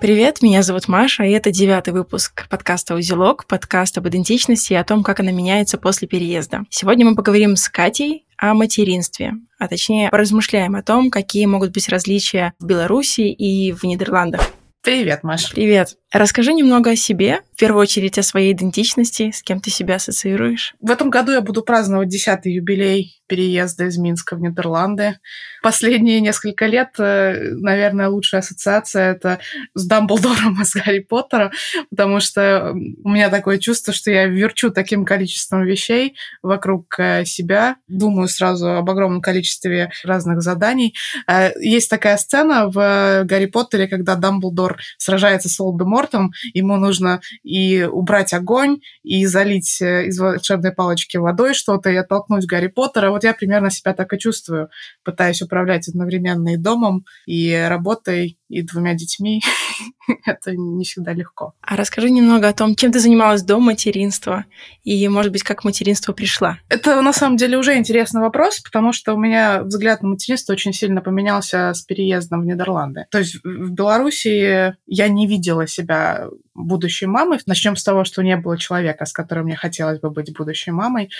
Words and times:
Привет, 0.00 0.40
меня 0.40 0.62
зовут 0.62 0.88
Маша, 0.88 1.24
и 1.24 1.30
это 1.30 1.50
девятый 1.50 1.92
выпуск 1.92 2.48
подкаста 2.48 2.94
«Узелок», 2.94 3.44
подкаст 3.44 3.98
об 3.98 4.08
идентичности 4.08 4.72
и 4.72 4.76
о 4.76 4.82
том, 4.82 5.02
как 5.02 5.20
она 5.20 5.30
меняется 5.30 5.76
после 5.76 6.08
переезда. 6.08 6.62
Сегодня 6.70 7.04
мы 7.04 7.14
поговорим 7.14 7.54
с 7.54 7.68
Катей 7.68 8.24
о 8.38 8.54
материнстве, 8.54 9.34
а 9.58 9.68
точнее 9.68 10.08
поразмышляем 10.08 10.74
о 10.74 10.82
том, 10.82 11.10
какие 11.10 11.44
могут 11.44 11.72
быть 11.72 11.90
различия 11.90 12.54
в 12.58 12.64
Беларуси 12.64 13.30
и 13.30 13.72
в 13.72 13.84
Нидерландах. 13.84 14.40
Привет, 14.82 15.22
Маша. 15.22 15.54
Привет. 15.54 15.98
Расскажи 16.10 16.54
немного 16.54 16.92
о 16.92 16.96
себе, 16.96 17.42
в 17.54 17.58
первую 17.58 17.82
очередь 17.82 18.18
о 18.18 18.22
своей 18.22 18.52
идентичности, 18.52 19.30
с 19.30 19.42
кем 19.42 19.60
ты 19.60 19.70
себя 19.70 19.96
ассоциируешь. 19.96 20.74
В 20.80 20.90
этом 20.90 21.10
году 21.10 21.32
я 21.32 21.40
буду 21.40 21.62
праздновать 21.62 22.08
десятый 22.08 22.54
юбилей 22.54 23.20
переезда 23.28 23.86
из 23.86 23.96
Минска 23.96 24.34
в 24.34 24.40
Нидерланды. 24.40 25.20
Последние 25.62 26.20
несколько 26.20 26.66
лет, 26.66 26.88
э, 26.98 27.52
наверное, 27.52 28.08
лучшая 28.08 28.40
ассоциация 28.40 29.12
это 29.12 29.38
с 29.74 29.86
Дамблдором 29.86 30.60
и 30.60 30.64
с 30.64 30.74
Гарри 30.74 30.98
Поттером, 30.98 31.52
потому 31.90 32.18
что 32.18 32.72
у 32.72 33.08
меня 33.08 33.28
такое 33.30 33.58
чувство, 33.58 33.92
что 33.92 34.10
я 34.10 34.26
верчу 34.26 34.70
таким 34.70 35.04
количеством 35.04 35.62
вещей 35.62 36.16
вокруг 36.42 36.98
э, 36.98 37.24
себя, 37.24 37.76
думаю 37.86 38.26
сразу 38.26 38.70
об 38.70 38.90
огромном 38.90 39.20
количестве 39.20 39.92
разных 40.02 40.42
заданий. 40.42 40.96
Э, 41.28 41.52
есть 41.60 41.88
такая 41.88 42.16
сцена 42.16 42.68
в 42.68 43.24
Гарри 43.24 43.46
Поттере, 43.46 43.86
когда 43.86 44.16
Дамблдор 44.16 44.69
сражается 44.98 45.48
с 45.48 45.58
Волдемортом, 45.58 46.32
ему 46.54 46.76
нужно 46.76 47.20
и 47.42 47.82
убрать 47.84 48.32
огонь, 48.32 48.78
и 49.02 49.26
залить 49.26 49.80
из 49.80 50.18
волшебной 50.18 50.72
палочки 50.72 51.16
водой 51.16 51.54
что-то, 51.54 51.90
и 51.90 51.96
оттолкнуть 51.96 52.46
Гарри 52.46 52.68
Поттера. 52.68 53.10
Вот 53.10 53.24
я 53.24 53.34
примерно 53.34 53.70
себя 53.70 53.94
так 53.94 54.12
и 54.12 54.18
чувствую, 54.18 54.68
пытаясь 55.04 55.42
управлять 55.42 55.88
одновременно 55.88 56.54
и 56.54 56.56
домом, 56.56 57.04
и 57.26 57.54
работой, 57.68 58.39
и 58.50 58.62
двумя 58.62 58.94
детьми. 58.94 59.42
Это 60.26 60.52
не 60.56 60.84
всегда 60.84 61.12
легко. 61.12 61.54
А 61.62 61.76
расскажи 61.76 62.10
немного 62.10 62.48
о 62.48 62.52
том, 62.52 62.74
чем 62.74 62.92
ты 62.92 62.98
занималась 62.98 63.42
до 63.42 63.58
материнства, 63.60 64.44
и, 64.82 65.08
может 65.08 65.32
быть, 65.32 65.42
как 65.42 65.64
материнство 65.64 66.12
пришла. 66.12 66.58
Это, 66.68 67.00
на 67.00 67.12
самом 67.12 67.36
деле, 67.36 67.56
уже 67.56 67.76
интересный 67.76 68.20
вопрос, 68.20 68.60
потому 68.60 68.92
что 68.92 69.14
у 69.14 69.18
меня 69.18 69.62
взгляд 69.62 70.02
на 70.02 70.08
материнство 70.08 70.52
очень 70.52 70.72
сильно 70.72 71.00
поменялся 71.00 71.72
с 71.72 71.82
переездом 71.82 72.42
в 72.42 72.44
Нидерланды. 72.44 73.06
То 73.10 73.18
есть 73.18 73.36
в 73.44 73.70
Беларуси 73.70 74.74
я 74.86 75.08
не 75.08 75.26
видела 75.26 75.66
себя 75.66 76.28
будущей 76.54 77.06
мамой. 77.06 77.38
Начнем 77.46 77.76
с 77.76 77.84
того, 77.84 78.04
что 78.04 78.22
не 78.22 78.36
было 78.36 78.58
человека, 78.58 79.06
с 79.06 79.12
которым 79.12 79.46
мне 79.46 79.56
хотелось 79.56 80.00
бы 80.00 80.10
быть 80.10 80.36
будущей 80.36 80.72
мамой. 80.72 81.10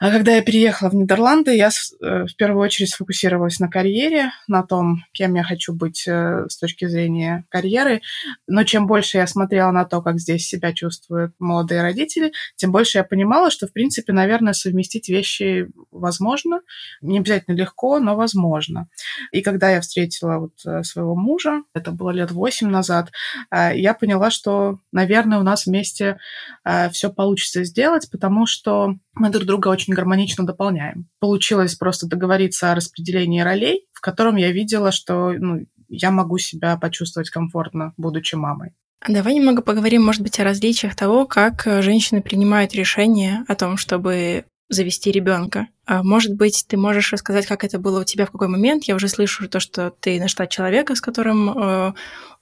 А 0.00 0.10
когда 0.10 0.34
я 0.34 0.40
переехала 0.40 0.88
в 0.88 0.94
Нидерланды, 0.94 1.54
я 1.54 1.68
э, 1.68 2.24
в 2.24 2.34
первую 2.36 2.64
очередь 2.64 2.88
сфокусировалась 2.88 3.60
на 3.60 3.68
карьере, 3.68 4.32
на 4.48 4.62
том, 4.62 5.04
кем 5.12 5.34
я 5.34 5.44
хочу 5.44 5.74
быть 5.74 6.08
э, 6.08 6.46
с 6.48 6.56
точки 6.56 6.86
зрения 6.86 7.44
карьеры. 7.50 8.00
Но 8.46 8.64
чем 8.64 8.86
больше 8.86 9.18
я 9.18 9.26
смотрела 9.26 9.72
на 9.72 9.84
то, 9.84 10.00
как 10.00 10.18
здесь 10.18 10.48
себя 10.48 10.72
чувствуют 10.72 11.34
молодые 11.38 11.82
родители, 11.82 12.32
тем 12.56 12.72
больше 12.72 12.96
я 12.96 13.04
понимала, 13.04 13.50
что, 13.50 13.66
в 13.66 13.74
принципе, 13.74 14.14
наверное, 14.14 14.54
совместить 14.54 15.10
вещи 15.10 15.68
возможно. 15.90 16.62
Не 17.02 17.18
обязательно 17.18 17.54
легко, 17.54 17.98
но 17.98 18.16
возможно. 18.16 18.88
И 19.32 19.42
когда 19.42 19.68
я 19.68 19.82
встретила 19.82 20.38
вот 20.38 20.54
э, 20.64 20.82
своего 20.82 21.14
мужа, 21.14 21.62
это 21.74 21.90
было 21.90 22.08
лет 22.08 22.30
восемь 22.30 22.68
назад, 22.68 23.10
я 23.52 23.92
поняла, 23.92 24.30
что, 24.30 24.78
наверное, 24.92 25.38
у 25.38 25.42
нас 25.42 25.66
вместе 25.66 26.18
все 26.92 27.10
получится 27.10 27.64
сделать, 27.64 28.08
потому 28.10 28.46
что 28.46 28.94
мы 29.14 29.28
друг 29.28 29.44
друга 29.44 29.68
очень 29.68 29.89
гармонично 29.90 30.46
дополняем. 30.46 31.08
Получилось 31.18 31.74
просто 31.74 32.06
договориться 32.06 32.72
о 32.72 32.74
распределении 32.74 33.40
ролей, 33.40 33.86
в 33.92 34.00
котором 34.00 34.36
я 34.36 34.52
видела, 34.52 34.92
что 34.92 35.32
ну, 35.32 35.66
я 35.88 36.10
могу 36.10 36.38
себя 36.38 36.76
почувствовать 36.76 37.30
комфортно, 37.30 37.92
будучи 37.96 38.34
мамой. 38.34 38.72
Давай 39.08 39.34
немного 39.34 39.62
поговорим, 39.62 40.04
может 40.04 40.22
быть, 40.22 40.38
о 40.40 40.44
различиях 40.44 40.94
того, 40.94 41.26
как 41.26 41.66
э, 41.66 41.80
женщины 41.80 42.20
принимают 42.20 42.74
решение 42.74 43.44
о 43.48 43.54
том, 43.54 43.78
чтобы 43.78 44.44
завести 44.70 45.10
ребенка. 45.10 45.68
А 45.84 46.02
может 46.02 46.34
быть, 46.34 46.64
ты 46.66 46.76
можешь 46.76 47.12
рассказать, 47.12 47.46
как 47.46 47.64
это 47.64 47.78
было 47.78 48.00
у 48.00 48.04
тебя, 48.04 48.24
в 48.24 48.30
какой 48.30 48.48
момент? 48.48 48.84
Я 48.84 48.94
уже 48.94 49.08
слышу 49.08 49.48
то, 49.48 49.60
что 49.60 49.92
ты 50.00 50.18
нашла 50.20 50.46
человека, 50.46 50.94
с 50.94 51.00
которым 51.00 51.50
э, 51.50 51.92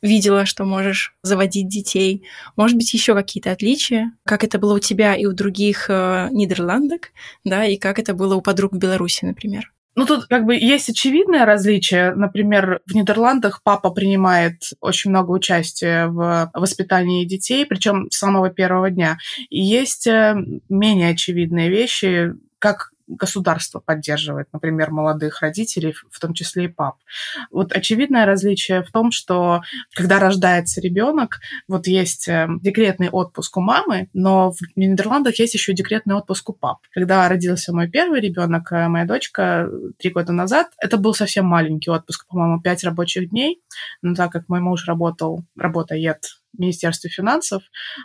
видела, 0.02 0.44
что 0.44 0.64
можешь 0.64 1.14
заводить 1.22 1.68
детей. 1.68 2.24
Может 2.56 2.76
быть, 2.76 2.92
еще 2.92 3.14
какие-то 3.14 3.50
отличия? 3.50 4.12
Как 4.24 4.44
это 4.44 4.58
было 4.58 4.74
у 4.74 4.78
тебя 4.78 5.16
и 5.16 5.24
у 5.24 5.32
других 5.32 5.86
э, 5.88 6.28
нидерландок, 6.30 7.12
да, 7.44 7.64
и 7.64 7.76
как 7.76 7.98
это 7.98 8.12
было 8.12 8.36
у 8.36 8.42
подруг 8.42 8.72
в 8.72 8.78
Беларуси, 8.78 9.24
например? 9.24 9.72
Ну, 9.98 10.06
тут 10.06 10.26
как 10.26 10.44
бы 10.44 10.54
есть 10.54 10.88
очевидное 10.88 11.44
различие. 11.44 12.14
Например, 12.14 12.80
в 12.86 12.94
Нидерландах 12.94 13.64
папа 13.64 13.90
принимает 13.90 14.62
очень 14.80 15.10
много 15.10 15.32
участия 15.32 16.06
в 16.06 16.52
воспитании 16.54 17.24
детей, 17.24 17.66
причем 17.66 18.08
с 18.08 18.16
самого 18.16 18.48
первого 18.48 18.90
дня. 18.90 19.18
И 19.50 19.60
есть 19.60 20.06
э, 20.06 20.36
менее 20.68 21.10
очевидные 21.10 21.68
вещи, 21.68 22.32
как 22.60 22.92
государство 23.08 23.80
поддерживает, 23.80 24.48
например, 24.52 24.90
молодых 24.90 25.40
родителей, 25.40 25.94
в 26.10 26.20
том 26.20 26.34
числе 26.34 26.66
и 26.66 26.68
пап. 26.68 26.96
Вот 27.50 27.72
очевидное 27.72 28.26
различие 28.26 28.82
в 28.82 28.92
том, 28.92 29.10
что 29.10 29.62
когда 29.94 30.18
рождается 30.18 30.80
ребенок, 30.80 31.40
вот 31.66 31.86
есть 31.86 32.28
э, 32.28 32.46
декретный 32.60 33.08
отпуск 33.08 33.56
у 33.56 33.60
мамы, 33.60 34.08
но 34.12 34.52
в 34.52 34.58
Нидерландах 34.76 35.38
есть 35.38 35.54
еще 35.54 35.72
декретный 35.72 36.14
отпуск 36.14 36.50
у 36.50 36.52
пап. 36.52 36.78
Когда 36.92 37.28
родился 37.28 37.72
мой 37.72 37.88
первый 37.88 38.20
ребенок, 38.20 38.70
э, 38.72 38.88
моя 38.88 39.06
дочка, 39.06 39.68
три 39.98 40.10
года 40.10 40.32
назад, 40.32 40.68
это 40.78 40.98
был 40.98 41.14
совсем 41.14 41.46
маленький 41.46 41.90
отпуск, 41.90 42.26
по-моему, 42.28 42.60
пять 42.60 42.84
рабочих 42.84 43.30
дней, 43.30 43.62
но 44.02 44.14
так 44.14 44.30
как 44.32 44.48
мой 44.48 44.60
муж 44.60 44.86
работал, 44.86 45.44
работает 45.56 46.38
Министерстве 46.56 47.10
финансов, 47.10 47.62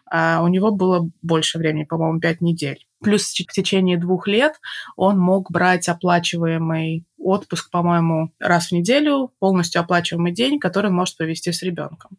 а 0.10 0.42
у 0.44 0.48
него 0.48 0.72
было 0.72 1.10
больше 1.22 1.58
времени, 1.58 1.86
по-моему, 1.86 2.20
пять 2.20 2.42
недель. 2.42 2.86
Плюс 3.02 3.24
в 3.24 3.52
течение 3.52 3.98
двух 3.98 4.28
лет 4.28 4.54
он 4.96 5.20
мог 5.20 5.52
брать 5.52 5.90
оплачиваемый 5.90 7.06
отпуск, 7.24 7.70
по-моему, 7.70 8.32
раз 8.40 8.68
в 8.68 8.72
неделю, 8.72 9.32
полностью 9.40 9.82
оплачиваемый 9.82 10.32
день, 10.32 10.60
который 10.60 10.88
он 10.88 10.96
может 10.96 11.18
провести 11.18 11.52
с 11.52 11.64
ребенком. 11.64 12.18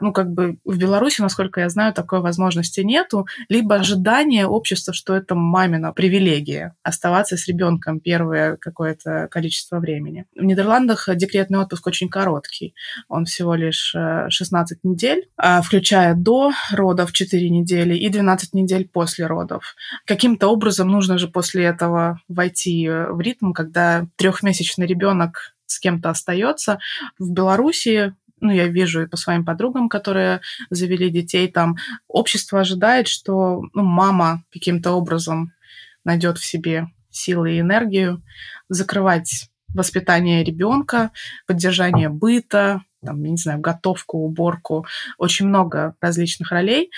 Ну, 0.00 0.12
как 0.12 0.30
бы 0.32 0.58
в 0.64 0.78
Беларуси, 0.78 1.20
насколько 1.20 1.60
я 1.60 1.68
знаю, 1.68 1.92
такой 1.92 2.20
возможности 2.20 2.80
нету, 2.80 3.26
либо 3.48 3.76
ожидание 3.76 4.46
общества, 4.46 4.92
что 4.94 5.14
это 5.14 5.34
мамина 5.34 5.92
привилегия 5.92 6.74
оставаться 6.82 7.36
с 7.36 7.46
ребенком 7.46 8.00
первое 8.00 8.56
какое-то 8.56 9.28
количество 9.30 9.78
времени. 9.78 10.26
В 10.34 10.42
Нидерландах 10.42 11.08
декретный 11.14 11.58
отпуск 11.58 11.86
очень 11.86 12.08
короткий, 12.08 12.74
он 13.08 13.24
всего 13.24 13.54
лишь 13.54 13.94
16 14.28 14.78
э, 14.78 14.88
недель, 14.88 15.28
а, 15.36 15.62
включая 15.62 16.14
до 16.14 16.52
родов 16.72 17.12
4 17.12 17.50
недели 17.50 17.96
и 17.96 18.08
12 18.08 18.54
недель 18.54 18.88
после 18.88 19.26
родов. 19.26 19.74
Каким-то 20.06 20.48
образом 20.48 20.88
нужно 20.88 21.18
же 21.18 21.28
после 21.28 21.64
этого 21.64 22.20
войти 22.28 22.88
в 22.88 23.20
ритм, 23.20 23.52
когда 23.52 24.06
трех 24.16 24.42
трехмесячный 24.46 24.86
ребенок 24.86 25.56
с 25.66 25.80
кем-то 25.80 26.10
остается. 26.10 26.78
В 27.18 27.32
Беларуси 27.32 28.14
ну, 28.40 28.52
я 28.52 28.68
вижу 28.68 29.02
и 29.02 29.06
по 29.06 29.16
своим 29.16 29.44
подругам, 29.44 29.88
которые 29.88 30.40
завели 30.70 31.10
детей, 31.10 31.50
там 31.50 31.76
общество 32.06 32.60
ожидает, 32.60 33.08
что 33.08 33.62
ну, 33.72 33.82
мама 33.82 34.44
каким-то 34.52 34.92
образом 34.92 35.52
найдет 36.04 36.38
в 36.38 36.44
себе 36.44 36.86
силы 37.10 37.54
и 37.54 37.60
энергию 37.60 38.22
закрывать 38.68 39.48
воспитание 39.74 40.44
ребенка, 40.44 41.10
поддержание 41.46 42.08
быта, 42.08 42.82
там, 43.04 43.22
не 43.22 43.36
знаю, 43.36 43.60
готовку, 43.60 44.18
уборку, 44.18 44.86
очень 45.18 45.46
много 45.46 45.94
различных 46.00 46.50
ролей. 46.50 46.90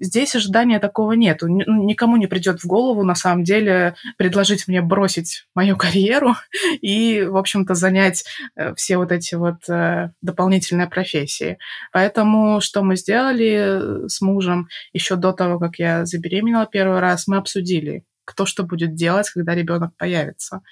Здесь 0.00 0.34
ожидания 0.34 0.78
такого 0.78 1.12
нет. 1.12 1.38
Ну, 1.42 1.84
никому 1.84 2.16
не 2.16 2.26
придет 2.26 2.60
в 2.60 2.66
голову, 2.66 3.04
на 3.04 3.14
самом 3.14 3.44
деле, 3.44 3.94
предложить 4.16 4.68
мне 4.68 4.82
бросить 4.82 5.46
мою 5.54 5.76
карьеру 5.76 6.34
и, 6.80 7.22
в 7.22 7.36
общем-то, 7.36 7.74
занять 7.74 8.24
э, 8.56 8.74
все 8.74 8.96
вот 8.96 9.12
эти 9.12 9.34
вот 9.34 9.68
э, 9.68 10.10
дополнительные 10.20 10.88
профессии. 10.88 11.58
Поэтому 11.92 12.60
что 12.60 12.82
мы 12.82 12.96
сделали 12.96 14.08
с 14.08 14.20
мужем 14.20 14.68
еще 14.92 15.16
до 15.16 15.32
того, 15.32 15.58
как 15.58 15.78
я 15.78 16.04
забеременела 16.04 16.66
первый 16.66 17.00
раз, 17.00 17.26
мы 17.26 17.36
обсудили, 17.36 18.04
кто 18.24 18.46
что 18.46 18.62
будет 18.64 18.94
делать, 18.94 19.30
когда 19.30 19.54
ребенок 19.54 19.96
появится. 19.96 20.62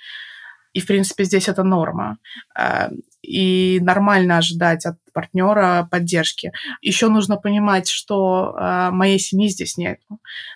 И, 0.72 0.80
в 0.80 0.86
принципе, 0.86 1.24
здесь 1.24 1.48
это 1.48 1.62
норма. 1.62 2.18
А, 2.54 2.90
и 3.22 3.78
нормально 3.82 4.38
ожидать 4.38 4.86
от 4.86 4.96
партнера 5.12 5.88
поддержки. 5.90 6.52
Еще 6.80 7.08
нужно 7.08 7.36
понимать, 7.36 7.88
что 7.88 8.56
э, 8.56 8.90
моей 8.90 9.18
семьи 9.18 9.48
здесь 9.48 9.76
нет. 9.76 9.98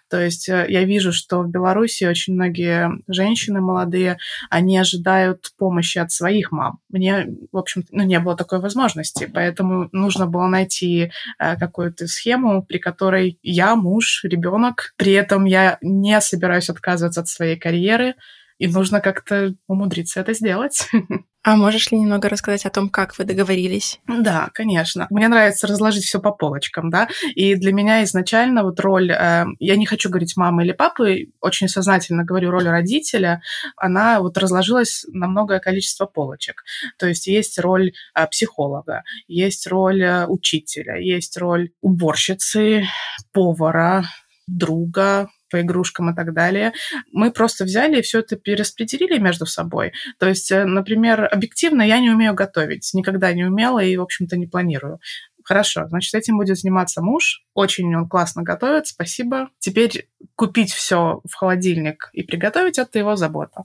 То 0.08 0.20
есть 0.20 0.48
э, 0.48 0.66
я 0.68 0.84
вижу, 0.84 1.12
что 1.12 1.42
в 1.42 1.50
Беларуси 1.50 2.04
очень 2.04 2.34
многие 2.34 2.90
женщины 3.08 3.60
молодые, 3.60 4.18
они 4.48 4.78
ожидают 4.78 5.52
помощи 5.58 5.98
от 5.98 6.10
своих 6.10 6.52
мам. 6.52 6.78
Мне, 6.88 7.26
в 7.52 7.58
общем, 7.58 7.84
ну, 7.90 8.04
не 8.04 8.18
было 8.20 8.36
такой 8.36 8.60
возможности, 8.60 9.30
поэтому 9.32 9.88
нужно 9.92 10.26
было 10.26 10.46
найти 10.46 11.10
э, 11.38 11.56
какую-то 11.56 12.06
схему, 12.06 12.62
при 12.62 12.78
которой 12.78 13.38
я, 13.42 13.74
муж, 13.76 14.24
ребенок, 14.24 14.94
при 14.96 15.12
этом 15.12 15.44
я 15.44 15.78
не 15.82 16.20
собираюсь 16.20 16.70
отказываться 16.70 17.20
от 17.20 17.28
своей 17.28 17.56
карьеры, 17.56 18.14
и 18.58 18.68
нужно 18.68 19.00
как-то 19.00 19.54
умудриться 19.66 20.20
это 20.20 20.34
сделать. 20.34 20.88
А 21.46 21.56
можешь 21.56 21.90
ли 21.90 21.98
немного 21.98 22.30
рассказать 22.30 22.64
о 22.64 22.70
том, 22.70 22.88
как 22.88 23.18
вы 23.18 23.24
договорились? 23.24 24.00
Да, 24.08 24.48
конечно. 24.54 25.06
Мне 25.10 25.28
нравится 25.28 25.66
разложить 25.66 26.04
все 26.04 26.18
по 26.18 26.30
полочкам, 26.30 26.88
да. 26.88 27.06
И 27.34 27.54
для 27.54 27.74
меня 27.74 28.02
изначально 28.04 28.62
вот 28.62 28.80
роль, 28.80 29.12
э, 29.12 29.44
я 29.58 29.76
не 29.76 29.84
хочу 29.84 30.08
говорить 30.08 30.38
мамы 30.38 30.64
или 30.64 30.72
папы, 30.72 31.26
очень 31.42 31.68
сознательно 31.68 32.24
говорю 32.24 32.50
роль 32.50 32.66
родителя, 32.66 33.42
она 33.76 34.20
вот 34.20 34.38
разложилась 34.38 35.04
на 35.12 35.26
многое 35.26 35.60
количество 35.60 36.06
полочек. 36.06 36.64
То 36.98 37.08
есть 37.08 37.26
есть 37.26 37.58
роль 37.58 37.92
э, 38.14 38.26
психолога, 38.26 39.02
есть 39.28 39.66
роль 39.66 40.02
э, 40.02 40.26
учителя, 40.26 40.96
есть 40.96 41.36
роль 41.36 41.72
уборщицы, 41.82 42.86
повара, 43.32 44.06
друга, 44.46 45.28
по 45.54 45.60
игрушкам 45.60 46.10
и 46.10 46.16
так 46.16 46.34
далее. 46.34 46.72
Мы 47.12 47.30
просто 47.30 47.64
взяли 47.64 48.00
и 48.00 48.02
все 48.02 48.18
это 48.18 48.34
перераспределили 48.34 49.18
между 49.18 49.46
собой. 49.46 49.92
То 50.18 50.28
есть, 50.28 50.50
э, 50.50 50.64
например, 50.64 51.28
объективно 51.30 51.82
я 51.82 52.00
не 52.00 52.10
умею 52.10 52.34
готовить, 52.34 52.90
никогда 52.92 53.32
не 53.32 53.44
умела 53.44 53.78
и, 53.78 53.96
в 53.96 54.02
общем-то, 54.02 54.36
не 54.36 54.48
планирую. 54.48 54.98
Хорошо, 55.44 55.86
значит, 55.88 56.12
этим 56.14 56.38
будет 56.38 56.58
заниматься 56.58 57.02
муж. 57.02 57.44
Очень 57.54 57.94
он 57.94 58.08
классно 58.08 58.42
готовит, 58.42 58.88
спасибо. 58.88 59.50
Теперь 59.60 60.08
купить 60.36 60.72
все 60.72 61.20
в 61.28 61.34
холодильник 61.34 62.10
и 62.12 62.22
приготовить 62.22 62.78
это 62.78 62.98
его 62.98 63.16
забота. 63.16 63.62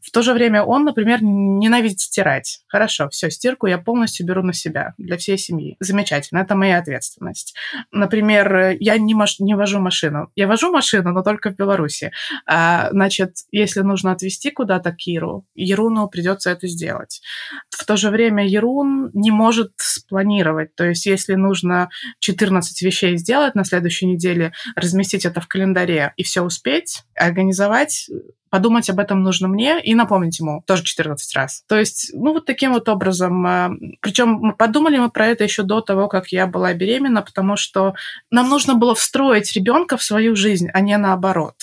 В 0.00 0.10
то 0.10 0.22
же 0.22 0.34
время 0.34 0.62
он, 0.62 0.84
например, 0.84 1.22
ненавидит 1.22 2.00
стирать. 2.00 2.60
Хорошо, 2.68 3.08
все, 3.08 3.30
стирку 3.30 3.66
я 3.66 3.78
полностью 3.78 4.26
беру 4.26 4.42
на 4.42 4.52
себя 4.52 4.94
для 4.98 5.16
всей 5.16 5.38
семьи. 5.38 5.76
Замечательно, 5.80 6.40
это 6.40 6.54
моя 6.54 6.78
ответственность. 6.78 7.54
Например, 7.90 8.76
я 8.80 8.98
не, 8.98 9.14
маш... 9.14 9.40
не 9.40 9.54
вожу 9.54 9.80
машину. 9.80 10.30
Я 10.36 10.46
вожу 10.46 10.70
машину, 10.70 11.12
но 11.12 11.22
только 11.22 11.50
в 11.50 11.56
Беларуси. 11.56 12.12
А, 12.46 12.90
значит, 12.90 13.36
если 13.50 13.80
нужно 13.80 14.12
отвезти 14.12 14.50
куда-то 14.50 14.92
Киру, 14.92 15.46
Еруну 15.54 16.08
придется 16.08 16.50
это 16.50 16.68
сделать. 16.68 17.22
В 17.70 17.84
то 17.84 17.96
же 17.96 18.10
время 18.10 18.46
Ерун 18.46 19.10
не 19.14 19.30
может 19.30 19.72
спланировать. 19.76 20.74
То 20.74 20.84
есть, 20.84 21.06
если 21.06 21.34
нужно 21.34 21.88
14 22.18 22.82
вещей 22.82 23.16
сделать 23.16 23.54
на 23.54 23.64
следующей 23.64 24.06
неделе, 24.06 24.52
разместить 24.76 25.24
это 25.24 25.40
в 25.40 25.48
календаре 25.48 26.09
и 26.16 26.22
все 26.22 26.42
успеть, 26.42 27.02
организовать, 27.14 28.08
подумать 28.50 28.90
об 28.90 28.98
этом 28.98 29.22
нужно 29.22 29.48
мне 29.48 29.80
и 29.80 29.94
напомнить 29.94 30.38
ему 30.40 30.62
тоже 30.66 30.82
14 30.82 31.36
раз. 31.36 31.64
То 31.68 31.78
есть, 31.78 32.10
ну, 32.12 32.32
вот 32.34 32.44
таким 32.44 32.72
вот 32.72 32.88
образом. 32.88 33.46
Э, 33.46 33.70
Причем 34.00 34.54
подумали 34.54 34.98
мы 34.98 35.10
про 35.10 35.28
это 35.28 35.44
еще 35.44 35.62
до 35.62 35.80
того, 35.80 36.08
как 36.08 36.28
я 36.28 36.46
была 36.46 36.74
беременна, 36.74 37.22
потому 37.22 37.56
что 37.56 37.94
нам 38.30 38.48
нужно 38.48 38.74
было 38.74 38.94
встроить 38.94 39.52
ребенка 39.54 39.96
в 39.96 40.02
свою 40.02 40.36
жизнь, 40.36 40.68
а 40.72 40.80
не 40.80 40.96
наоборот. 40.98 41.54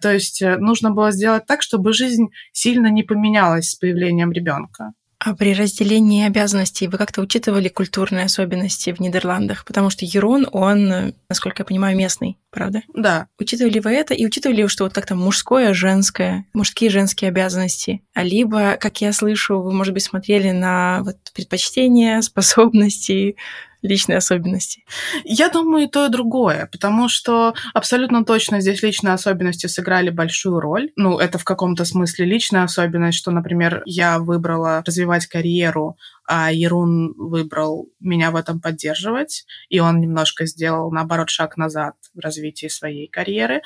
То 0.00 0.12
есть 0.12 0.40
э, 0.42 0.56
нужно 0.56 0.90
было 0.90 1.12
сделать 1.12 1.46
так, 1.46 1.62
чтобы 1.62 1.92
жизнь 1.92 2.28
сильно 2.52 2.88
не 2.88 3.02
поменялась 3.02 3.70
с 3.70 3.74
появлением 3.74 4.32
ребенка. 4.32 4.92
А 5.22 5.34
при 5.34 5.52
разделении 5.52 6.26
обязанностей 6.26 6.88
вы 6.88 6.96
как-то 6.96 7.20
учитывали 7.20 7.68
культурные 7.68 8.24
особенности 8.24 8.90
в 8.90 9.00
Нидерландах? 9.00 9.66
Потому 9.66 9.90
что 9.90 10.06
Ерун, 10.06 10.48
он, 10.50 11.12
насколько 11.28 11.60
я 11.60 11.66
понимаю, 11.66 11.94
местный, 11.94 12.38
правда? 12.50 12.80
Да. 12.94 13.28
Учитывали 13.38 13.80
вы 13.80 13.90
это 13.90 14.14
и 14.14 14.24
учитывали, 14.24 14.66
что 14.66 14.84
вот 14.84 14.94
как-то 14.94 15.14
мужское, 15.14 15.74
женское, 15.74 16.46
мужские 16.54 16.88
женские 16.88 17.28
обязанности? 17.28 18.00
А 18.14 18.22
либо, 18.22 18.78
как 18.80 19.02
я 19.02 19.12
слышу, 19.12 19.60
вы, 19.60 19.74
может 19.74 19.92
быть, 19.92 20.04
смотрели 20.04 20.52
на 20.52 21.02
вот 21.02 21.16
предпочтения, 21.34 22.20
способности, 22.22 23.36
личные 23.82 24.18
особенности? 24.18 24.84
Я 25.24 25.48
думаю, 25.48 25.84
и 25.84 25.90
то, 25.90 26.06
и 26.06 26.10
другое, 26.10 26.68
потому 26.70 27.08
что 27.08 27.54
абсолютно 27.74 28.24
точно 28.24 28.60
здесь 28.60 28.82
личные 28.82 29.14
особенности 29.14 29.66
сыграли 29.66 30.10
большую 30.10 30.60
роль. 30.60 30.90
Ну, 30.96 31.18
это 31.18 31.38
в 31.38 31.44
каком-то 31.44 31.84
смысле 31.84 32.26
личная 32.26 32.64
особенность, 32.64 33.18
что, 33.18 33.30
например, 33.30 33.82
я 33.86 34.18
выбрала 34.18 34.82
развивать 34.86 35.26
карьеру 35.26 35.96
а 36.32 36.52
Ерун 36.52 37.12
выбрал 37.16 37.88
меня 37.98 38.30
в 38.30 38.36
этом 38.36 38.60
поддерживать, 38.60 39.44
и 39.68 39.80
он 39.80 39.98
немножко 39.98 40.46
сделал, 40.46 40.92
наоборот, 40.92 41.28
шаг 41.28 41.56
назад 41.56 41.94
в 42.14 42.20
развитии 42.20 42.68
своей 42.68 43.08
карьеры. 43.08 43.62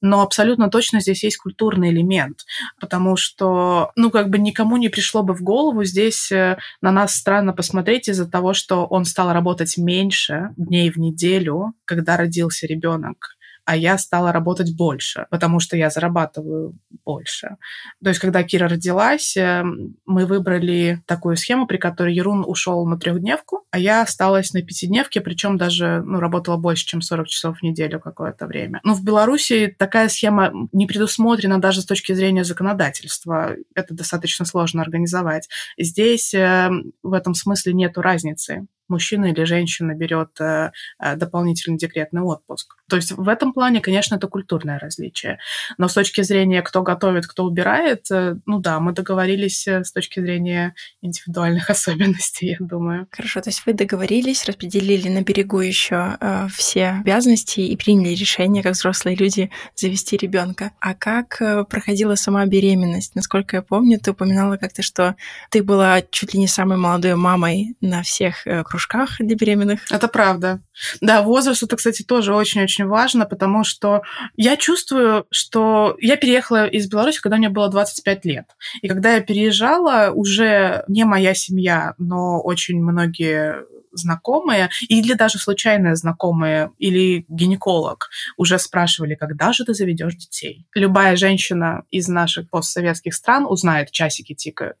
Но 0.00 0.22
абсолютно 0.22 0.70
точно 0.70 1.02
здесь 1.02 1.22
есть 1.24 1.36
культурный 1.36 1.90
элемент, 1.90 2.46
потому 2.80 3.16
что, 3.16 3.90
ну, 3.96 4.10
как 4.10 4.30
бы 4.30 4.38
никому 4.38 4.78
не 4.78 4.88
пришло 4.88 5.22
бы 5.22 5.34
в 5.34 5.42
голову 5.42 5.84
здесь 5.84 6.32
э, 6.32 6.56
на 6.80 6.90
нас 6.90 7.14
странно 7.14 7.52
посмотреть 7.52 8.08
из-за 8.08 8.26
того, 8.26 8.54
что 8.54 8.86
он 8.86 9.04
стал 9.04 9.34
работать 9.34 9.76
меньше 9.76 10.54
дней 10.56 10.90
в 10.90 10.96
неделю, 10.96 11.74
когда 11.84 12.16
родился 12.16 12.66
ребенок 12.66 13.36
а 13.66 13.76
я 13.76 13.98
стала 13.98 14.32
работать 14.32 14.74
больше, 14.76 15.26
потому 15.28 15.58
что 15.58 15.76
я 15.76 15.90
зарабатываю 15.90 16.78
больше. 17.04 17.56
То 18.02 18.10
есть, 18.10 18.20
когда 18.20 18.44
Кира 18.44 18.68
родилась, 18.68 19.36
эм, 19.36 19.96
мы 20.06 20.24
выбрали 20.24 21.02
такую 21.04 21.36
схему, 21.36 21.66
при 21.66 21.76
которой 21.76 22.14
Ерун 22.14 22.44
ушел 22.46 22.86
на 22.86 22.96
трехдневку, 22.96 23.64
а 23.72 23.78
я 23.78 24.02
осталась 24.02 24.52
на 24.52 24.62
пятидневке, 24.62 25.20
причем 25.20 25.58
даже 25.58 26.00
ну, 26.06 26.20
работала 26.20 26.56
больше, 26.56 26.86
чем 26.86 27.02
40 27.02 27.26
часов 27.26 27.58
в 27.58 27.62
неделю 27.64 27.98
какое-то 27.98 28.46
время. 28.46 28.80
Но 28.84 28.94
в 28.94 29.02
Беларуси 29.02 29.74
такая 29.76 30.08
схема 30.08 30.52
не 30.72 30.86
предусмотрена 30.86 31.60
даже 31.60 31.82
с 31.82 31.86
точки 31.86 32.12
зрения 32.12 32.44
законодательства. 32.44 33.56
Это 33.74 33.94
достаточно 33.94 34.44
сложно 34.44 34.80
организовать. 34.80 35.48
Здесь 35.76 36.32
эм, 36.34 36.92
в 37.02 37.12
этом 37.12 37.34
смысле 37.34 37.72
нету 37.72 38.00
разницы 38.00 38.66
мужчина 38.88 39.26
или 39.26 39.44
женщина 39.44 39.94
берет 39.94 40.40
э, 40.40 40.70
э, 40.98 41.16
дополнительный 41.16 41.78
декретный 41.78 42.22
отпуск. 42.22 42.76
То 42.88 42.96
есть 42.96 43.12
в 43.12 43.28
этом 43.28 43.52
плане, 43.52 43.80
конечно, 43.80 44.16
это 44.16 44.28
культурное 44.28 44.78
различие. 44.78 45.38
Но 45.78 45.88
с 45.88 45.94
точки 45.94 46.22
зрения, 46.22 46.62
кто 46.62 46.82
готовит, 46.82 47.26
кто 47.26 47.44
убирает, 47.44 48.10
э, 48.10 48.36
ну 48.46 48.60
да, 48.60 48.80
мы 48.80 48.92
договорились 48.92 49.66
с 49.66 49.92
точки 49.92 50.20
зрения 50.20 50.74
индивидуальных 51.02 51.70
особенностей, 51.70 52.50
я 52.50 52.56
думаю. 52.60 53.08
Хорошо, 53.10 53.40
то 53.40 53.50
есть 53.50 53.64
вы 53.66 53.72
договорились, 53.72 54.44
распределили 54.44 55.08
на 55.08 55.22
берегу 55.22 55.60
еще 55.60 56.16
э, 56.20 56.48
все 56.54 56.88
обязанности 57.00 57.60
и 57.60 57.76
приняли 57.76 58.14
решение, 58.14 58.62
как 58.62 58.74
взрослые 58.74 59.16
люди, 59.16 59.50
завести 59.74 60.16
ребенка. 60.16 60.72
А 60.80 60.94
как 60.94 61.38
проходила 61.68 62.14
сама 62.14 62.46
беременность? 62.46 63.14
Насколько 63.14 63.56
я 63.56 63.62
помню, 63.62 63.98
ты 63.98 64.12
упоминала 64.12 64.56
как-то, 64.56 64.82
что 64.82 65.16
ты 65.50 65.62
была 65.62 66.02
чуть 66.02 66.34
ли 66.34 66.40
не 66.40 66.48
самой 66.48 66.78
молодой 66.78 67.16
мамой 67.16 67.76
на 67.80 68.02
всех 68.02 68.46
кружках 68.76 69.16
для 69.18 69.34
беременных. 69.36 69.80
Это 69.90 70.06
правда. 70.06 70.60
Да, 71.00 71.22
возраст 71.22 71.62
это, 71.62 71.76
кстати, 71.76 72.02
тоже 72.02 72.34
очень-очень 72.34 72.84
важно, 72.86 73.24
потому 73.24 73.64
что 73.64 74.02
я 74.36 74.56
чувствую, 74.56 75.26
что 75.30 75.96
я 75.98 76.16
переехала 76.16 76.66
из 76.66 76.86
Беларуси, 76.88 77.20
когда 77.22 77.38
мне 77.38 77.48
было 77.48 77.70
25 77.70 78.24
лет. 78.26 78.44
И 78.82 78.88
когда 78.88 79.14
я 79.14 79.20
переезжала, 79.20 80.10
уже 80.12 80.84
не 80.88 81.04
моя 81.04 81.34
семья, 81.34 81.94
но 81.96 82.40
очень 82.42 82.82
многие 82.82 83.64
знакомые 83.96 84.70
или 84.88 85.14
даже 85.14 85.38
случайные 85.38 85.96
знакомые 85.96 86.70
или 86.78 87.24
гинеколог 87.28 88.10
уже 88.36 88.58
спрашивали, 88.58 89.14
когда 89.14 89.52
же 89.52 89.64
ты 89.64 89.74
заведешь 89.74 90.14
детей. 90.14 90.66
Любая 90.74 91.16
женщина 91.16 91.84
из 91.90 92.08
наших 92.08 92.48
постсоветских 92.50 93.14
стран 93.14 93.46
узнает, 93.48 93.90
часики 93.90 94.34
тикают. 94.34 94.76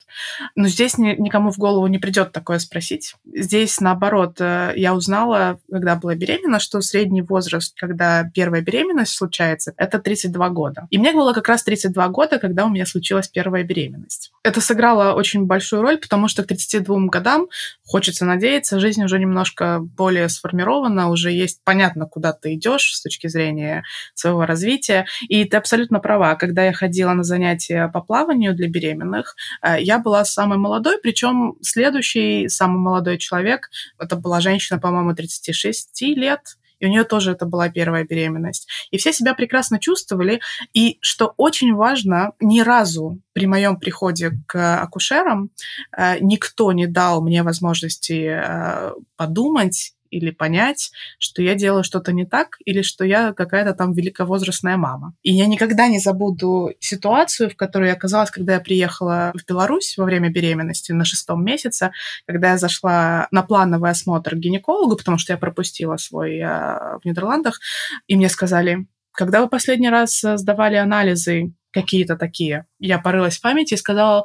Но 0.54 0.68
здесь 0.68 0.98
ни, 0.98 1.14
никому 1.20 1.50
в 1.50 1.58
голову 1.58 1.86
не 1.86 1.98
придет 1.98 2.32
такое 2.32 2.58
спросить. 2.58 3.14
Здесь, 3.34 3.80
наоборот, 3.80 4.36
э, 4.40 4.72
я 4.76 4.94
узнала, 4.94 5.58
когда 5.70 5.96
была 5.96 6.14
беременна, 6.14 6.60
что 6.60 6.80
средний 6.80 7.22
возраст, 7.22 7.74
когда 7.78 8.24
первая 8.34 8.62
беременность 8.62 9.12
случается, 9.12 9.72
это 9.76 9.98
32 9.98 10.48
года. 10.50 10.86
И 10.90 10.98
мне 10.98 11.12
было 11.12 11.32
как 11.32 11.48
раз 11.48 11.62
32 11.64 12.08
года, 12.08 12.38
когда 12.38 12.66
у 12.66 12.68
меня 12.68 12.86
случилась 12.86 13.28
первая 13.28 13.64
беременность. 13.64 14.32
Это 14.42 14.60
сыграло 14.60 15.14
очень 15.14 15.44
большую 15.46 15.82
роль, 15.82 15.98
потому 15.98 16.28
что 16.28 16.42
к 16.42 16.46
32 16.46 17.06
годам, 17.06 17.48
хочется 17.84 18.24
надеяться, 18.24 18.80
жизнь 18.80 19.05
уже 19.06 19.18
немножко 19.18 19.80
более 19.80 20.28
сформирована, 20.28 21.08
уже 21.08 21.32
есть 21.32 21.60
понятно, 21.64 22.06
куда 22.06 22.32
ты 22.32 22.54
идешь 22.54 22.94
с 22.94 23.02
точки 23.02 23.26
зрения 23.28 23.84
своего 24.14 24.44
развития. 24.46 25.06
И 25.28 25.44
ты 25.44 25.56
абсолютно 25.56 25.98
права. 25.98 26.34
Когда 26.34 26.64
я 26.64 26.72
ходила 26.72 27.12
на 27.14 27.22
занятия 27.22 27.88
по 27.88 28.00
плаванию 28.00 28.54
для 28.54 28.68
беременных, 28.68 29.34
э, 29.62 29.76
я 29.80 29.98
была 29.98 30.24
самой 30.24 30.58
молодой, 30.58 30.98
причем 31.02 31.54
следующий 31.62 32.48
самый 32.48 32.78
молодой 32.78 33.18
человек, 33.18 33.70
это 33.98 34.16
была 34.16 34.40
женщина, 34.40 34.78
по-моему, 34.78 35.14
36 35.14 36.14
лет, 36.14 36.40
и 36.78 36.86
у 36.86 36.88
нее 36.88 37.04
тоже 37.04 37.32
это 37.32 37.46
была 37.46 37.68
первая 37.68 38.04
беременность. 38.04 38.68
И 38.90 38.98
все 38.98 39.12
себя 39.12 39.34
прекрасно 39.34 39.78
чувствовали. 39.78 40.40
И 40.72 40.98
что 41.00 41.34
очень 41.36 41.74
важно, 41.74 42.32
ни 42.40 42.60
разу 42.60 43.18
при 43.32 43.46
моем 43.46 43.78
приходе 43.78 44.32
к 44.46 44.82
акушерам 44.82 45.50
э, 45.96 46.18
никто 46.20 46.72
не 46.72 46.86
дал 46.86 47.22
мне 47.22 47.42
возможности 47.42 48.40
э, 48.42 48.92
подумать 49.16 49.95
или 50.16 50.30
понять, 50.30 50.90
что 51.18 51.42
я 51.42 51.54
делаю 51.54 51.84
что-то 51.84 52.12
не 52.12 52.24
так, 52.24 52.56
или 52.64 52.82
что 52.82 53.04
я 53.04 53.32
какая-то 53.32 53.74
там 53.74 53.92
великовозрастная 53.92 54.76
мама. 54.76 55.14
И 55.22 55.32
я 55.32 55.46
никогда 55.46 55.88
не 55.88 55.98
забуду 55.98 56.70
ситуацию, 56.80 57.50
в 57.50 57.56
которой 57.56 57.88
я 57.88 57.94
оказалась, 57.94 58.30
когда 58.30 58.54
я 58.54 58.60
приехала 58.60 59.32
в 59.34 59.46
Беларусь 59.46 59.96
во 59.96 60.04
время 60.04 60.30
беременности 60.30 60.92
на 60.92 61.04
шестом 61.04 61.44
месяце, 61.44 61.92
когда 62.26 62.52
я 62.52 62.58
зашла 62.58 63.28
на 63.30 63.42
плановый 63.42 63.90
осмотр 63.90 64.34
к 64.34 64.38
гинекологу, 64.38 64.96
потому 64.96 65.18
что 65.18 65.32
я 65.32 65.38
пропустила 65.38 65.96
свой 65.96 66.38
э, 66.38 66.46
в 66.46 67.00
Нидерландах, 67.04 67.60
и 68.06 68.16
мне 68.16 68.28
сказали, 68.28 68.86
когда 69.12 69.40
вы 69.40 69.48
последний 69.48 69.90
раз 69.90 70.20
сдавали 70.20 70.76
анализы 70.76 71.54
какие-то 71.72 72.16
такие? 72.16 72.66
Я 72.78 72.98
порылась 72.98 73.36
в 73.36 73.42
памяти 73.42 73.74
и 73.74 73.78
сказала, 73.78 74.24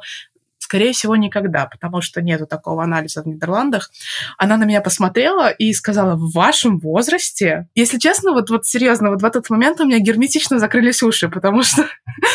скорее 0.72 0.92
всего, 0.94 1.16
никогда, 1.16 1.66
потому 1.66 2.00
что 2.00 2.22
нету 2.22 2.46
такого 2.46 2.82
анализа 2.82 3.22
в 3.22 3.26
Нидерландах. 3.26 3.90
Она 4.38 4.56
на 4.56 4.64
меня 4.64 4.80
посмотрела 4.80 5.50
и 5.50 5.74
сказала, 5.74 6.16
в 6.16 6.32
вашем 6.32 6.78
возрасте? 6.78 7.68
Если 7.74 7.98
честно, 7.98 8.32
вот, 8.32 8.48
вот 8.48 8.64
серьезно, 8.64 9.10
вот 9.10 9.20
в 9.20 9.24
этот 9.26 9.50
момент 9.50 9.80
у 9.80 9.84
меня 9.84 9.98
герметично 9.98 10.58
закрылись 10.58 11.02
уши, 11.02 11.28
потому 11.28 11.62
что, 11.62 11.84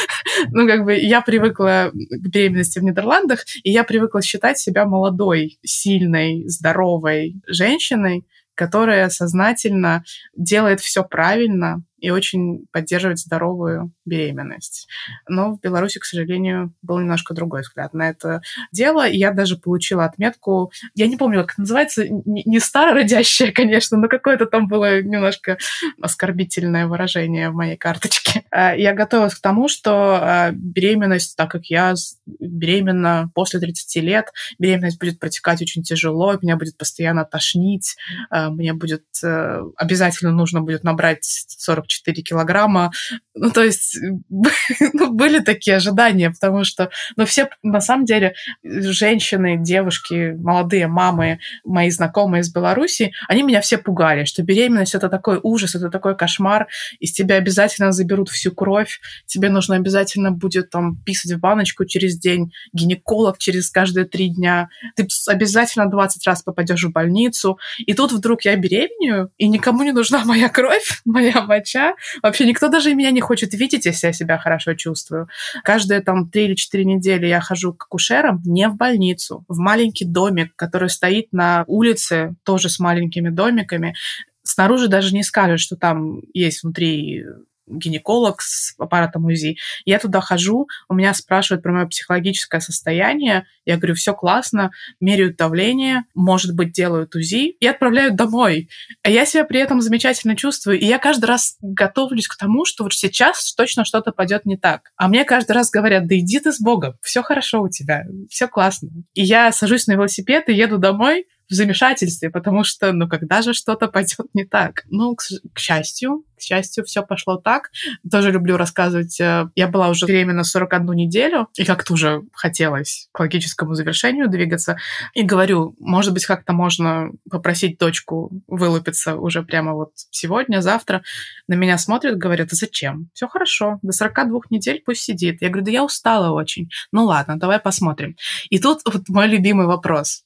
ну, 0.52 0.68
как 0.68 0.86
бы 0.86 0.94
я 0.96 1.22
привыкла 1.22 1.90
к 1.92 2.28
беременности 2.28 2.78
в 2.78 2.84
Нидерландах, 2.84 3.44
и 3.64 3.72
я 3.72 3.84
привыкла 3.84 4.22
считать 4.22 4.60
себя 4.60 4.86
молодой, 4.86 5.58
сильной, 5.66 6.48
здоровой 6.48 7.42
женщиной, 7.48 8.24
которая 8.54 9.10
сознательно 9.10 10.04
делает 10.36 10.80
все 10.80 11.04
правильно, 11.04 11.84
и 12.00 12.10
очень 12.10 12.66
поддерживать 12.72 13.20
здоровую 13.20 13.92
беременность. 14.06 14.88
Но 15.28 15.54
в 15.54 15.60
Беларуси, 15.60 16.00
к 16.00 16.06
сожалению, 16.06 16.74
был 16.82 17.00
немножко 17.00 17.34
другой 17.34 17.62
взгляд 17.62 17.94
на 17.94 18.10
это 18.10 18.42
дело. 18.72 19.08
Я 19.08 19.32
даже 19.32 19.58
получила 19.58 20.06
отметку, 20.06 20.72
я 20.96 21.08
не 21.08 21.18
помню, 21.18 21.42
как 21.42 21.54
это 21.54 21.62
называется, 21.62 22.06
не 22.08 22.60
старородящая, 22.60 23.52
конечно, 23.52 23.98
но 23.98 24.08
какое-то 24.08 24.46
там 24.46 24.68
было 24.68 25.02
немножко 25.02 25.58
оскорбительное 26.02 26.88
выражение 26.88 27.50
в 27.50 27.56
моей 27.56 27.78
карточке. 27.78 28.44
А, 28.52 28.76
я 28.76 28.94
готовилась 28.94 29.36
к 29.36 29.42
тому, 29.42 29.68
что 29.68 30.20
а, 30.22 30.52
беременность, 30.52 31.36
так 31.36 31.50
как 31.52 31.66
я 31.66 31.96
беременна 32.26 33.32
после 33.34 33.60
30 33.60 34.04
лет, 34.04 34.32
беременность 34.60 35.00
будет 35.00 35.20
протекать 35.20 35.62
очень 35.62 35.84
тяжело, 35.84 36.38
меня 36.42 36.58
будет 36.58 36.78
постоянно 36.78 37.26
тошнить, 37.26 37.96
а, 38.30 38.50
мне 38.50 38.74
будет 38.74 39.06
э, 39.24 39.62
обязательно 39.76 40.32
нужно 40.32 40.62
будет 40.62 40.84
набрать 40.84 41.24
40 41.24 41.87
44 41.88 42.22
килограмма. 42.22 42.92
Ну, 43.34 43.52
то 43.52 43.64
есть 43.64 43.98
ну, 44.94 45.14
были 45.14 45.40
такие 45.40 45.78
ожидания, 45.78 46.32
потому 46.32 46.64
что, 46.64 46.90
ну, 47.16 47.26
все, 47.26 47.50
на 47.64 47.82
самом 47.82 48.06
деле, 48.06 48.36
женщины, 48.64 49.58
девушки, 49.58 50.36
молодые 50.38 50.88
мамы, 50.88 51.40
мои 51.64 51.90
знакомые 51.90 52.42
из 52.42 52.52
Беларуси, 52.52 53.14
они 53.28 53.44
меня 53.44 53.62
все 53.62 53.78
пугали, 53.78 54.26
что 54.26 54.44
беременность— 54.44 54.96
это 54.96 55.10
такой 55.10 55.40
ужас, 55.42 55.76
это 55.76 55.90
такой 55.90 56.16
кошмар, 56.16 56.68
из 57.00 57.12
тебя 57.12 57.36
обязательно 57.36 57.92
заберут 57.92 58.30
всю 58.30 58.52
кровь, 58.52 59.00
тебе 59.26 59.50
нужно 59.50 59.76
обязательно 59.76 60.32
будет 60.32 60.70
там 60.70 60.98
писать 61.04 61.34
в 61.34 61.40
баночку 61.40 61.86
через 61.86 62.18
день, 62.18 62.52
гинеколог 62.74 63.38
через 63.38 63.70
каждые 63.70 64.06
три 64.06 64.30
дня, 64.30 64.70
ты 64.96 65.08
обязательно 65.28 65.90
20 65.90 66.26
раз 66.26 66.44
попадешь 66.44 66.84
в 66.84 66.92
больницу, 66.92 67.60
и 67.80 67.94
тут 67.94 68.12
вдруг 68.12 68.44
я 68.44 68.56
беременею, 68.56 69.32
и 69.38 69.48
никому 69.48 69.84
не 69.84 69.92
нужна 69.92 70.26
моя 70.26 70.50
кровь, 70.50 71.02
моя 71.06 71.42
моча, 71.44 71.77
врача. 71.78 71.96
Вообще 72.22 72.46
никто 72.46 72.70
даже 72.70 72.94
меня 72.94 73.12
не 73.12 73.22
хочет 73.22 73.54
видеть, 73.54 73.86
если 73.86 74.08
я 74.08 74.14
себя 74.14 74.38
хорошо 74.38 74.74
чувствую. 74.74 75.28
Каждые 75.64 76.02
там 76.02 76.30
три 76.30 76.46
или 76.46 76.56
четыре 76.56 76.86
недели 76.86 77.28
я 77.28 77.40
хожу 77.40 77.74
к 77.74 77.86
акушерам 77.86 78.42
не 78.46 78.68
в 78.68 78.76
больницу, 78.76 79.46
в 79.48 79.58
маленький 79.60 80.06
домик, 80.06 80.56
который 80.56 80.90
стоит 80.90 81.32
на 81.32 81.64
улице, 81.68 82.36
тоже 82.44 82.70
с 82.70 82.80
маленькими 82.80 83.30
домиками. 83.30 83.96
Снаружи 84.44 84.88
даже 84.88 85.14
не 85.14 85.24
скажешь, 85.24 85.62
что 85.62 85.76
там 85.76 86.22
есть 86.34 86.64
внутри 86.64 87.26
гинеколог 87.68 88.42
с 88.42 88.74
аппаратом 88.80 89.26
УЗИ. 89.26 89.58
Я 89.86 90.00
туда 90.00 90.22
хожу, 90.22 90.68
у 90.90 90.94
меня 90.94 91.14
спрашивают 91.14 91.64
про 91.64 91.74
мое 91.74 91.86
психологическое 91.86 92.60
состояние. 92.60 93.46
Я 93.66 93.78
говорю, 93.78 93.96
все 93.96 94.14
классно, 94.14 94.72
меряют 95.00 95.38
давление, 95.38 96.04
может 96.16 96.56
быть, 96.56 96.72
делают 96.72 97.16
УЗИ 97.16 97.52
и 97.60 97.68
отправляют 97.68 98.16
домой. 98.16 98.70
А 99.04 99.10
я 99.10 99.26
себя 99.26 99.44
при 99.44 99.60
этом 99.60 99.82
замечательно 99.82 100.36
чувствую. 100.36 100.80
И 100.80 100.86
я 100.86 101.00
каждый 101.00 101.26
раз 101.26 101.58
готовлюсь 101.62 102.28
к 102.28 102.38
тому, 102.38 102.66
что 102.66 102.84
вот 102.84 102.94
сейчас 102.94 103.54
точно 103.54 103.86
что-то 103.86 104.12
пойдет 104.12 104.46
не 104.46 104.58
так. 104.58 104.92
А 104.96 105.08
мне 105.08 105.26
каждый 105.26 105.52
раз 105.52 105.70
говорят, 105.70 106.08
да 106.08 106.18
иди 106.18 106.40
ты 106.40 106.52
с 106.52 106.60
Богом, 106.60 106.94
все 107.02 107.22
хорошо 107.22 107.62
у 107.62 107.70
тебя, 107.70 108.04
все 108.30 108.48
классно. 108.48 108.90
И 109.14 109.24
я 109.24 109.52
сажусь 109.52 109.88
на 109.88 109.94
велосипед 109.94 110.50
и 110.50 110.54
еду 110.54 110.78
домой, 110.78 111.26
в 111.50 111.54
замешательстве, 111.54 112.30
потому 112.30 112.64
что, 112.64 112.92
ну, 112.92 113.08
когда 113.08 113.42
же 113.42 113.54
что-то 113.54 113.88
пойдет 113.88 114.28
не 114.34 114.46
так? 114.46 114.84
Ну, 114.90 115.16
к, 115.16 115.24
к 115.54 115.60
счастью, 115.60 116.26
к 116.38 116.42
счастью, 116.42 116.86
все 116.86 117.04
пошло 117.04 117.38
так. 117.38 117.72
Тоже 118.10 118.32
люблю 118.32 118.58
рассказывать. 118.58 119.20
Э, 119.20 119.50
я 119.56 119.68
была 119.68 119.90
уже 119.90 120.06
беременна 120.06 120.44
41 120.44 120.86
неделю, 120.94 121.48
и 121.58 121.66
как-то 121.66 121.94
уже 121.94 122.22
хотелось 122.34 123.10
к 123.12 123.20
логическому 123.20 123.74
завершению 123.74 124.30
двигаться. 124.30 124.78
И 125.14 125.24
говорю, 125.24 125.76
может 125.80 126.14
быть, 126.14 126.26
как-то 126.26 126.54
можно 126.54 127.12
попросить 127.30 127.78
дочку 127.78 128.32
вылупиться 128.48 129.16
уже 129.16 129.42
прямо 129.42 129.74
вот 129.74 129.92
сегодня, 130.12 130.62
завтра. 130.62 131.02
На 131.48 131.56
меня 131.56 131.78
смотрят, 131.78 132.18
говорят, 132.18 132.50
а 132.52 132.56
зачем? 132.56 133.10
Все 133.14 133.28
хорошо, 133.28 133.80
до 133.82 133.92
42 133.92 134.40
недель 134.50 134.82
пусть 134.86 135.02
сидит. 135.02 135.42
Я 135.42 135.50
говорю, 135.50 135.66
да 135.66 135.72
я 135.72 135.84
устала 135.84 136.32
очень. 136.34 136.70
Ну 136.92 137.06
ладно, 137.06 137.40
давай 137.40 137.60
посмотрим. 137.60 138.16
И 138.50 138.60
тут 138.60 138.82
вот 138.86 139.10
мой 139.10 139.28
любимый 139.28 139.66
вопрос. 139.66 140.24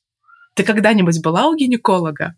Ты 0.54 0.64
когда-нибудь 0.64 1.22
была 1.22 1.48
у 1.48 1.56
гинеколога? 1.56 2.36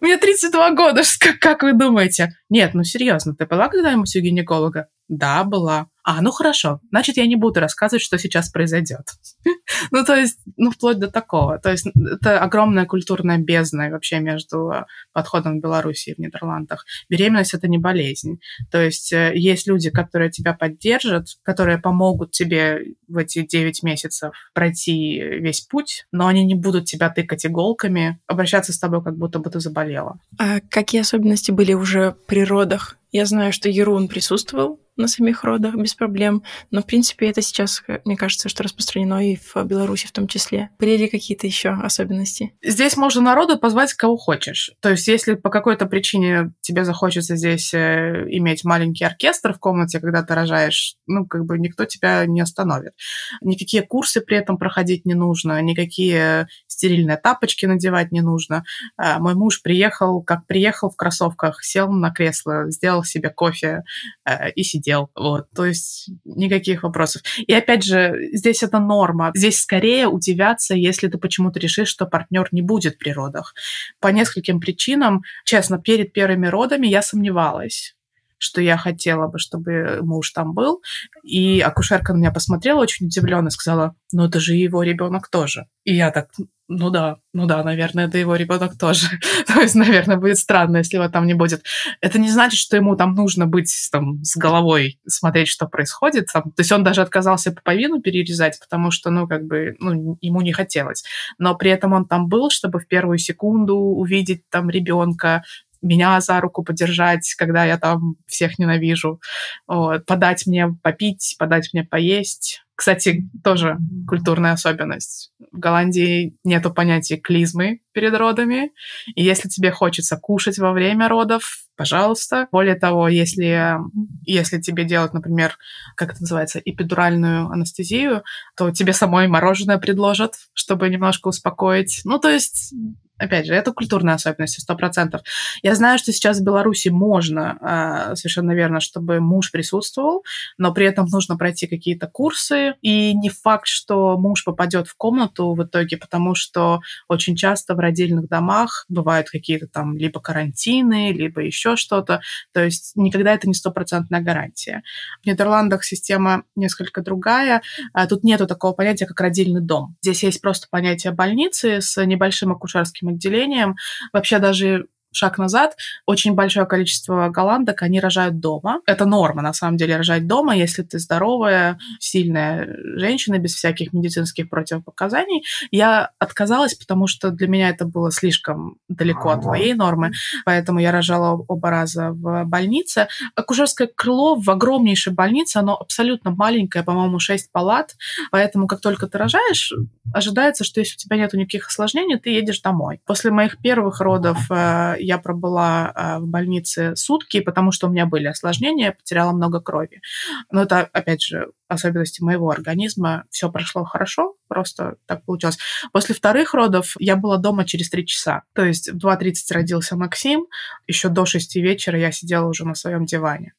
Мне 0.00 0.16
32 0.16 0.70
года, 0.72 1.02
как, 1.20 1.38
как 1.38 1.62
вы 1.62 1.72
думаете? 1.72 2.36
Нет, 2.48 2.74
ну 2.74 2.84
серьезно, 2.84 3.34
ты 3.34 3.46
была 3.46 3.68
когда-нибудь 3.68 4.14
у 4.14 4.20
гинеколога? 4.20 4.88
Да, 5.08 5.44
была. 5.44 5.88
А, 6.04 6.22
ну 6.22 6.30
хорошо, 6.30 6.80
значит, 6.90 7.16
я 7.16 7.26
не 7.26 7.36
буду 7.36 7.60
рассказывать, 7.60 8.02
что 8.02 8.18
сейчас 8.18 8.50
произойдет. 8.50 9.06
ну, 9.90 10.04
то 10.04 10.14
есть, 10.14 10.38
ну, 10.56 10.70
вплоть 10.70 10.98
до 10.98 11.08
такого. 11.08 11.58
То 11.58 11.70
есть, 11.70 11.86
это 11.86 12.40
огромная 12.40 12.86
культурная 12.86 13.38
бездна 13.38 13.90
вообще 13.90 14.20
между 14.20 14.70
э, 14.70 14.84
подходом 15.12 15.58
в 15.58 15.62
Беларуси 15.62 16.10
и 16.10 16.14
в 16.14 16.18
Нидерландах. 16.18 16.84
Беременность– 17.08 17.54
это 17.54 17.68
не 17.68 17.78
болезнь. 17.78 18.40
То 18.70 18.80
есть, 18.80 19.12
э, 19.12 19.32
есть 19.34 19.66
люди, 19.66 19.90
которые 19.90 20.30
тебя 20.30 20.54
поддержат, 20.54 21.26
которые 21.42 21.78
помогут 21.78 22.30
тебе 22.30 22.94
в 23.06 23.16
эти 23.16 23.46
9 23.46 23.82
месяцев 23.82 24.32
пройти 24.54 25.20
весь 25.20 25.60
путь, 25.60 26.06
но 26.12 26.26
они 26.26 26.44
не 26.44 26.54
будут 26.54 26.86
тебя 26.86 27.10
тыкать 27.10 27.44
иголками, 27.46 28.20
обращаться 28.26 28.72
с 28.72 28.78
тобой, 28.78 29.02
как 29.02 29.16
будто 29.16 29.38
бы 29.38 29.50
ты 29.50 29.60
заболела. 29.60 30.18
А 30.38 30.60
какие 30.70 31.00
особенности 31.00 31.50
были 31.50 31.72
уже 31.72 32.16
при 32.26 32.44
родах? 32.44 32.96
Я 33.10 33.24
знаю, 33.24 33.52
что 33.52 33.70
Ерун 33.70 34.08
присутствовал 34.08 34.80
на 34.96 35.08
самих 35.08 35.44
родах 35.44 35.76
без 35.76 35.94
проблем, 35.98 36.42
но, 36.70 36.80
в 36.80 36.86
принципе, 36.86 37.28
это 37.28 37.42
сейчас, 37.42 37.82
мне 38.04 38.16
кажется, 38.16 38.48
что 38.48 38.62
распространено 38.62 39.32
и 39.32 39.36
в 39.36 39.64
Беларуси 39.64 40.06
в 40.06 40.12
том 40.12 40.28
числе. 40.28 40.70
Были 40.78 40.96
ли 40.96 41.08
какие-то 41.08 41.46
еще 41.46 41.70
особенности? 41.70 42.54
Здесь 42.62 42.96
можно 42.96 43.20
народу 43.20 43.58
позвать 43.58 43.92
кого 43.94 44.16
хочешь. 44.16 44.72
То 44.80 44.90
есть, 44.90 45.08
если 45.08 45.34
по 45.34 45.50
какой-то 45.50 45.86
причине 45.86 46.52
тебе 46.60 46.84
захочется 46.84 47.36
здесь 47.36 47.74
э, 47.74 48.24
иметь 48.28 48.64
маленький 48.64 49.04
оркестр 49.04 49.52
в 49.52 49.58
комнате, 49.58 50.00
когда 50.00 50.22
ты 50.22 50.34
рожаешь, 50.34 50.96
ну, 51.06 51.26
как 51.26 51.44
бы 51.44 51.58
никто 51.58 51.84
тебя 51.84 52.24
не 52.26 52.40
остановит. 52.40 52.92
Никакие 53.40 53.82
курсы 53.82 54.20
при 54.20 54.36
этом 54.36 54.58
проходить 54.58 55.04
не 55.04 55.14
нужно, 55.14 55.60
никакие 55.62 56.48
стерильные 56.66 57.16
тапочки 57.16 57.66
надевать 57.66 58.12
не 58.12 58.20
нужно. 58.20 58.64
А, 58.96 59.18
мой 59.18 59.34
муж 59.34 59.62
приехал, 59.62 60.22
как 60.22 60.46
приехал 60.46 60.90
в 60.90 60.96
кроссовках, 60.96 61.64
сел 61.64 61.90
на 61.90 62.10
кресло, 62.10 62.70
сделал 62.70 63.04
себе 63.04 63.30
кофе 63.30 63.82
э, 64.24 64.50
и 64.52 64.62
сидел. 64.62 65.10
Вот, 65.14 65.48
то 65.54 65.64
есть 65.64 65.77
никаких 66.24 66.82
вопросов. 66.82 67.22
И 67.46 67.52
опять 67.52 67.84
же, 67.84 68.30
здесь 68.32 68.62
это 68.62 68.78
норма. 68.78 69.32
Здесь 69.34 69.60
скорее 69.60 70.06
удивятся, 70.06 70.74
если 70.74 71.08
ты 71.08 71.18
почему-то 71.18 71.58
решишь, 71.60 71.88
что 71.88 72.06
партнер 72.06 72.48
не 72.52 72.62
будет 72.62 72.98
при 72.98 73.10
родах. 73.10 73.54
По 74.00 74.08
нескольким 74.08 74.60
причинам, 74.60 75.22
честно, 75.44 75.78
перед 75.78 76.12
первыми 76.12 76.46
родами 76.46 76.86
я 76.86 77.02
сомневалась 77.02 77.97
что 78.38 78.60
я 78.60 78.76
хотела 78.76 79.28
бы, 79.28 79.38
чтобы 79.38 79.98
муж 80.02 80.30
там 80.30 80.54
был. 80.54 80.82
И 81.22 81.60
акушерка 81.60 82.12
на 82.12 82.18
меня 82.18 82.30
посмотрела 82.30 82.80
очень 82.80 83.06
удивленно 83.06 83.48
и 83.48 83.50
сказала, 83.50 83.94
ну 84.12 84.24
это 84.24 84.40
же 84.40 84.54
его 84.54 84.82
ребенок 84.82 85.28
тоже. 85.28 85.66
И 85.84 85.94
я 85.94 86.10
так, 86.10 86.28
ну 86.68 86.90
да, 86.90 87.16
ну 87.32 87.46
да, 87.46 87.62
наверное, 87.64 88.08
это 88.08 88.18
его 88.18 88.36
ребенок 88.36 88.76
тоже. 88.78 89.06
То 89.46 89.60
есть, 89.60 89.74
наверное, 89.74 90.18
будет 90.18 90.38
странно, 90.38 90.78
если 90.78 90.96
его 90.96 91.08
там 91.08 91.26
не 91.26 91.34
будет. 91.34 91.64
Это 92.00 92.18
не 92.18 92.30
значит, 92.30 92.58
что 92.60 92.76
ему 92.76 92.94
там 92.94 93.14
нужно 93.14 93.46
быть 93.46 93.72
там 93.90 94.22
с 94.22 94.36
головой, 94.36 95.00
смотреть, 95.06 95.48
что 95.48 95.66
происходит. 95.66 96.26
Там. 96.32 96.44
То 96.44 96.60
есть 96.60 96.70
он 96.70 96.84
даже 96.84 97.00
отказался 97.00 97.52
пуповину 97.52 98.02
перерезать, 98.02 98.60
потому 98.60 98.90
что, 98.90 99.10
ну, 99.10 99.26
как 99.26 99.44
бы, 99.44 99.76
ну, 99.78 100.18
ему 100.20 100.42
не 100.42 100.52
хотелось. 100.52 101.04
Но 101.38 101.54
при 101.54 101.70
этом 101.70 101.94
он 101.94 102.06
там 102.06 102.28
был, 102.28 102.50
чтобы 102.50 102.80
в 102.80 102.86
первую 102.86 103.16
секунду 103.16 103.76
увидеть 103.76 104.42
там 104.50 104.68
ребенка, 104.68 105.42
меня 105.82 106.20
за 106.20 106.40
руку 106.40 106.64
подержать, 106.64 107.34
когда 107.38 107.64
я 107.64 107.78
там 107.78 108.16
всех 108.26 108.58
ненавижу, 108.58 109.20
вот, 109.66 110.06
подать 110.06 110.46
мне 110.46 110.68
попить, 110.82 111.36
подать 111.38 111.70
мне 111.72 111.84
поесть. 111.84 112.64
Кстати, 112.78 113.28
тоже 113.42 113.76
культурная 114.06 114.52
особенность. 114.52 115.32
В 115.50 115.58
Голландии 115.58 116.36
нету 116.44 116.72
понятия 116.72 117.16
клизмы 117.16 117.80
перед 117.90 118.14
родами, 118.14 118.70
и 119.16 119.24
если 119.24 119.48
тебе 119.48 119.72
хочется 119.72 120.16
кушать 120.16 120.58
во 120.58 120.70
время 120.70 121.08
родов, 121.08 121.64
пожалуйста. 121.74 122.46
Более 122.52 122.76
того, 122.76 123.08
если, 123.08 123.78
если 124.22 124.60
тебе 124.60 124.84
делать, 124.84 125.12
например, 125.12 125.58
как 125.96 126.12
это 126.12 126.20
называется, 126.20 126.60
эпидуральную 126.64 127.48
анестезию, 127.48 128.22
то 128.56 128.70
тебе 128.70 128.92
самой 128.92 129.26
мороженое 129.26 129.78
предложат, 129.78 130.34
чтобы 130.54 130.88
немножко 130.88 131.26
успокоить. 131.26 132.02
Ну, 132.04 132.20
то 132.20 132.30
есть 132.30 132.74
опять 133.18 133.46
же, 133.46 133.54
это 133.54 133.72
культурная 133.72 134.14
особенность, 134.14 134.60
сто 134.60 134.76
процентов. 134.76 135.22
Я 135.62 135.74
знаю, 135.74 135.98
что 135.98 136.12
сейчас 136.12 136.38
в 136.38 136.44
Беларуси 136.44 136.88
можно, 136.88 137.58
а, 137.60 138.16
совершенно 138.16 138.52
верно, 138.52 138.80
чтобы 138.80 139.20
муж 139.20 139.50
присутствовал, 139.50 140.24
но 140.56 140.72
при 140.72 140.86
этом 140.86 141.06
нужно 141.06 141.36
пройти 141.36 141.66
какие-то 141.66 142.06
курсы, 142.06 142.67
и 142.80 143.14
не 143.14 143.28
факт, 143.28 143.66
что 143.66 144.18
муж 144.18 144.44
попадет 144.44 144.88
в 144.88 144.96
комнату 144.96 145.54
в 145.54 145.62
итоге, 145.64 145.96
потому 145.96 146.34
что 146.34 146.80
очень 147.08 147.36
часто 147.36 147.74
в 147.74 147.78
родильных 147.78 148.28
домах 148.28 148.84
бывают 148.88 149.30
какие-то 149.30 149.66
там 149.66 149.96
либо 149.96 150.20
карантины, 150.20 151.12
либо 151.12 151.42
еще 151.42 151.76
что-то, 151.76 152.20
то 152.52 152.64
есть 152.64 152.92
никогда 152.96 153.34
это 153.34 153.48
не 153.48 153.54
стопроцентная 153.54 154.20
гарантия. 154.20 154.82
В 155.22 155.26
Нидерландах 155.26 155.84
система 155.84 156.44
несколько 156.56 157.02
другая, 157.02 157.62
а 157.92 158.06
тут 158.06 158.24
нету 158.24 158.46
такого 158.46 158.72
понятия, 158.72 159.06
как 159.06 159.20
родильный 159.20 159.60
дом. 159.60 159.96
Здесь 160.02 160.22
есть 160.22 160.40
просто 160.40 160.66
понятие 160.70 161.12
больницы 161.12 161.80
с 161.80 162.04
небольшим 162.04 162.52
акушерским 162.52 163.08
отделением. 163.08 163.76
Вообще 164.12 164.38
даже 164.38 164.88
шаг 165.18 165.38
назад, 165.38 165.76
очень 166.06 166.34
большое 166.34 166.66
количество 166.66 167.28
голландок, 167.28 167.82
они 167.82 168.00
рожают 168.00 168.40
дома. 168.40 168.80
Это 168.86 169.04
норма, 169.04 169.42
на 169.42 169.52
самом 169.52 169.76
деле, 169.76 169.96
рожать 169.96 170.26
дома, 170.26 170.56
если 170.56 170.82
ты 170.82 170.98
здоровая, 170.98 171.78
сильная 171.98 172.76
женщина, 172.96 173.38
без 173.38 173.54
всяких 173.54 173.92
медицинских 173.92 174.48
противопоказаний. 174.48 175.44
Я 175.70 176.10
отказалась, 176.18 176.74
потому 176.74 177.06
что 177.06 177.30
для 177.30 177.48
меня 177.48 177.70
это 177.70 177.84
было 177.84 178.10
слишком 178.10 178.76
далеко 178.88 179.30
от 179.30 179.44
моей 179.44 179.74
нормы, 179.74 180.12
поэтому 180.44 180.78
я 180.78 180.92
рожала 180.92 181.44
оба 181.48 181.70
раза 181.70 182.10
в 182.12 182.44
больнице. 182.44 183.08
Акушерское 183.34 183.88
крыло 183.94 184.36
в 184.36 184.48
огромнейшей 184.48 185.12
больнице, 185.12 185.58
оно 185.58 185.76
абсолютно 185.76 186.30
маленькое, 186.30 186.84
по-моему, 186.84 187.18
6 187.18 187.50
палат, 187.52 187.96
поэтому 188.30 188.66
как 188.66 188.80
только 188.80 189.06
ты 189.06 189.18
рожаешь, 189.18 189.72
ожидается, 190.12 190.64
что 190.64 190.80
если 190.80 190.94
у 190.94 190.98
тебя 190.98 191.16
нет 191.16 191.32
никаких 191.32 191.66
осложнений, 191.68 192.18
ты 192.18 192.30
едешь 192.30 192.60
домой. 192.60 193.00
После 193.06 193.30
моих 193.30 193.58
первых 193.58 194.00
родов 194.00 194.38
э, 194.50 194.96
я 195.08 195.16
пробыла 195.16 195.90
э, 195.94 196.18
в 196.18 196.26
больнице 196.26 196.94
сутки, 196.94 197.40
потому 197.40 197.72
что 197.72 197.86
у 197.86 197.90
меня 197.90 198.04
были 198.04 198.26
осложнения, 198.26 198.86
я 198.86 198.92
потеряла 198.92 199.32
много 199.32 199.60
крови. 199.60 200.02
Но 200.50 200.62
это, 200.62 200.80
опять 200.92 201.22
же, 201.22 201.50
особенности 201.66 202.22
моего 202.22 202.50
организма. 202.50 203.24
Все 203.30 203.50
прошло 203.50 203.84
хорошо, 203.84 204.34
просто 204.48 204.96
так 205.06 205.24
получилось. 205.24 205.58
После 205.92 206.14
вторых 206.14 206.54
родов 206.54 206.94
я 206.98 207.16
была 207.16 207.36
дома 207.36 207.64
через 207.64 207.90
три 207.90 208.06
часа. 208.06 208.42
То 208.54 208.64
есть 208.64 208.90
в 208.90 208.96
2.30 208.96 209.34
родился 209.50 209.96
Максим, 209.96 210.46
еще 210.86 211.08
до 211.08 211.26
6 211.26 211.56
вечера 211.56 211.98
я 211.98 212.12
сидела 212.12 212.46
уже 212.46 212.64
на 212.64 212.74
своем 212.74 213.04
диване. 213.04 213.54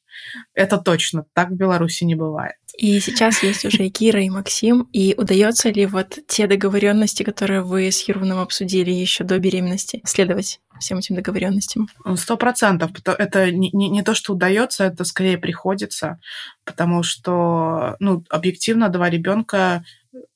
Это 0.54 0.78
точно, 0.78 1.24
так 1.32 1.50
в 1.50 1.54
Беларуси 1.54 2.04
не 2.04 2.14
бывает. 2.14 2.56
И 2.76 3.00
сейчас 3.00 3.42
есть 3.42 3.64
уже 3.64 3.86
и 3.86 3.90
Кира, 3.90 4.22
и 4.22 4.30
Максим. 4.30 4.88
И 4.92 5.14
удается 5.16 5.70
ли 5.70 5.86
вот 5.86 6.18
те 6.26 6.46
договоренности, 6.46 7.22
которые 7.22 7.62
вы 7.62 7.90
с 7.90 8.00
Еруном 8.08 8.38
обсудили 8.38 8.90
еще 8.90 9.24
до 9.24 9.38
беременности, 9.38 10.00
следовать 10.04 10.60
всем 10.78 10.98
этим 10.98 11.16
договоренностям? 11.16 11.88
Сто 12.16 12.36
процентов. 12.36 12.90
Это 13.04 13.50
не, 13.50 13.70
не, 13.72 13.88
не 13.88 14.02
то, 14.02 14.14
что 14.14 14.32
удается, 14.32 14.84
это 14.84 15.04
скорее 15.04 15.38
приходится, 15.38 16.20
потому 16.64 17.02
что, 17.02 17.96
ну, 17.98 18.24
объективно, 18.30 18.88
два 18.88 19.10
ребенка 19.10 19.84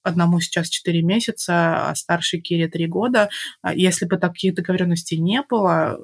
одному 0.03 0.41
сейчас 0.41 0.69
4 0.69 1.03
месяца, 1.03 1.91
а 1.91 1.95
старшей 1.95 2.41
Кире 2.41 2.69
3 2.69 2.87
года. 2.87 3.29
А 3.63 3.75
если 3.75 4.07
бы 4.07 4.17
таких 4.19 4.55
договоренностей 4.55 5.19
не 5.19 5.43
было, 5.43 5.99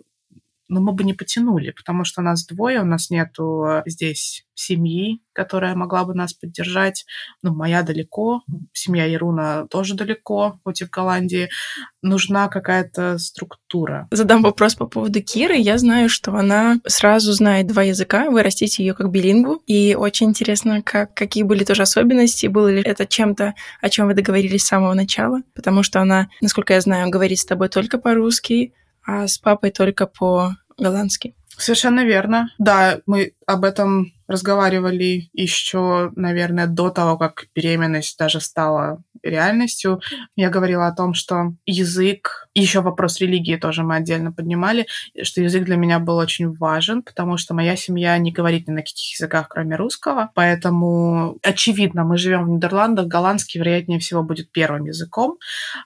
но 0.71 0.81
мы 0.81 0.93
бы 0.93 1.03
не 1.03 1.15
потянули, 1.15 1.73
потому 1.73 2.05
что 2.05 2.23
нас 2.23 2.47
двое, 2.47 2.81
у 2.81 2.85
нас 2.85 3.11
нету 3.11 3.65
э, 3.65 3.83
здесь 3.87 4.47
семьи, 4.55 5.21
которая 5.33 5.75
могла 5.75 6.05
бы 6.05 6.15
нас 6.15 6.33
поддержать. 6.33 7.05
Ну, 7.43 7.55
моя 7.55 7.83
далеко, 7.83 8.43
семья 8.73 9.07
Ируна 9.07 9.67
тоже 9.69 9.95
далеко, 9.95 10.61
хоть 10.65 10.83
и 10.83 10.85
в 10.85 10.91
Голландии. 10.91 11.49
Нужна 12.03 12.49
какая-то 12.49 13.19
структура. 13.19 14.07
Задам 14.11 14.43
вопрос 14.43 14.75
по 14.75 14.87
поводу 14.87 15.23
Киры. 15.23 15.57
Я 15.57 15.79
знаю, 15.79 16.09
что 16.09 16.35
она 16.35 16.77
сразу 16.87 17.33
знает 17.33 17.67
два 17.67 17.83
языка, 17.83 18.31
вы 18.31 18.43
растите 18.43 18.85
ее 18.85 18.95
как 18.95 19.11
билингву. 19.11 19.63
И 19.67 19.97
очень 19.99 20.29
интересно, 20.29 20.83
как, 20.83 21.15
какие 21.15 21.43
были 21.43 21.65
тоже 21.65 21.83
особенности, 21.83 22.47
было 22.47 22.71
ли 22.71 22.83
это 22.83 23.07
чем-то, 23.07 23.55
о 23.81 23.89
чем 23.89 24.07
вы 24.07 24.15
договорились 24.15 24.63
с 24.63 24.69
самого 24.69 24.95
начала, 24.95 25.41
потому 25.55 25.83
что 25.83 26.01
она, 26.01 26.29
насколько 26.41 26.75
я 26.75 26.81
знаю, 26.81 27.11
говорит 27.11 27.39
с 27.39 27.47
тобой 27.47 27.69
только 27.69 27.99
по-русски, 27.99 28.73
а 29.11 29.27
с 29.27 29.39
папой 29.39 29.73
только 29.73 30.07
по-голландски. 30.07 31.35
Совершенно 31.57 32.05
верно. 32.05 32.49
Да, 32.59 33.01
мы 33.07 33.35
об 33.51 33.65
этом 33.65 34.13
разговаривали 34.31 35.29
еще, 35.33 36.13
наверное, 36.15 36.69
до 36.69 36.91
того, 36.91 37.19
как 37.19 37.47
беременность 37.53 38.17
даже 38.17 38.41
стала 38.41 39.03
реальностью. 39.23 40.01
Я 40.37 40.51
говорила 40.51 40.87
о 40.87 40.95
том, 40.95 41.15
что 41.15 41.53
язык, 41.67 42.49
еще 42.55 42.81
вопрос 42.81 43.21
религии 43.21 43.57
тоже 43.57 43.83
мы 43.83 43.97
отдельно 43.97 44.33
поднимали, 44.33 44.87
что 45.23 45.43
язык 45.43 45.65
для 45.65 45.77
меня 45.77 45.99
был 45.99 46.17
очень 46.17 46.53
важен, 46.55 47.03
потому 47.03 47.37
что 47.37 47.55
моя 47.55 47.75
семья 47.77 48.17
не 48.19 48.33
говорит 48.33 48.69
ни 48.69 48.73
на 48.73 48.83
каких 48.83 49.19
языках, 49.19 49.49
кроме 49.49 49.75
русского. 49.77 50.31
Поэтому, 50.35 51.37
очевидно, 51.43 52.05
мы 52.05 52.17
живем 52.17 52.45
в 52.45 52.49
Нидерландах, 52.51 53.07
голландский, 53.07 53.59
вероятнее 53.59 53.99
всего, 53.99 54.23
будет 54.23 54.53
первым 54.53 54.87
языком. 54.87 55.39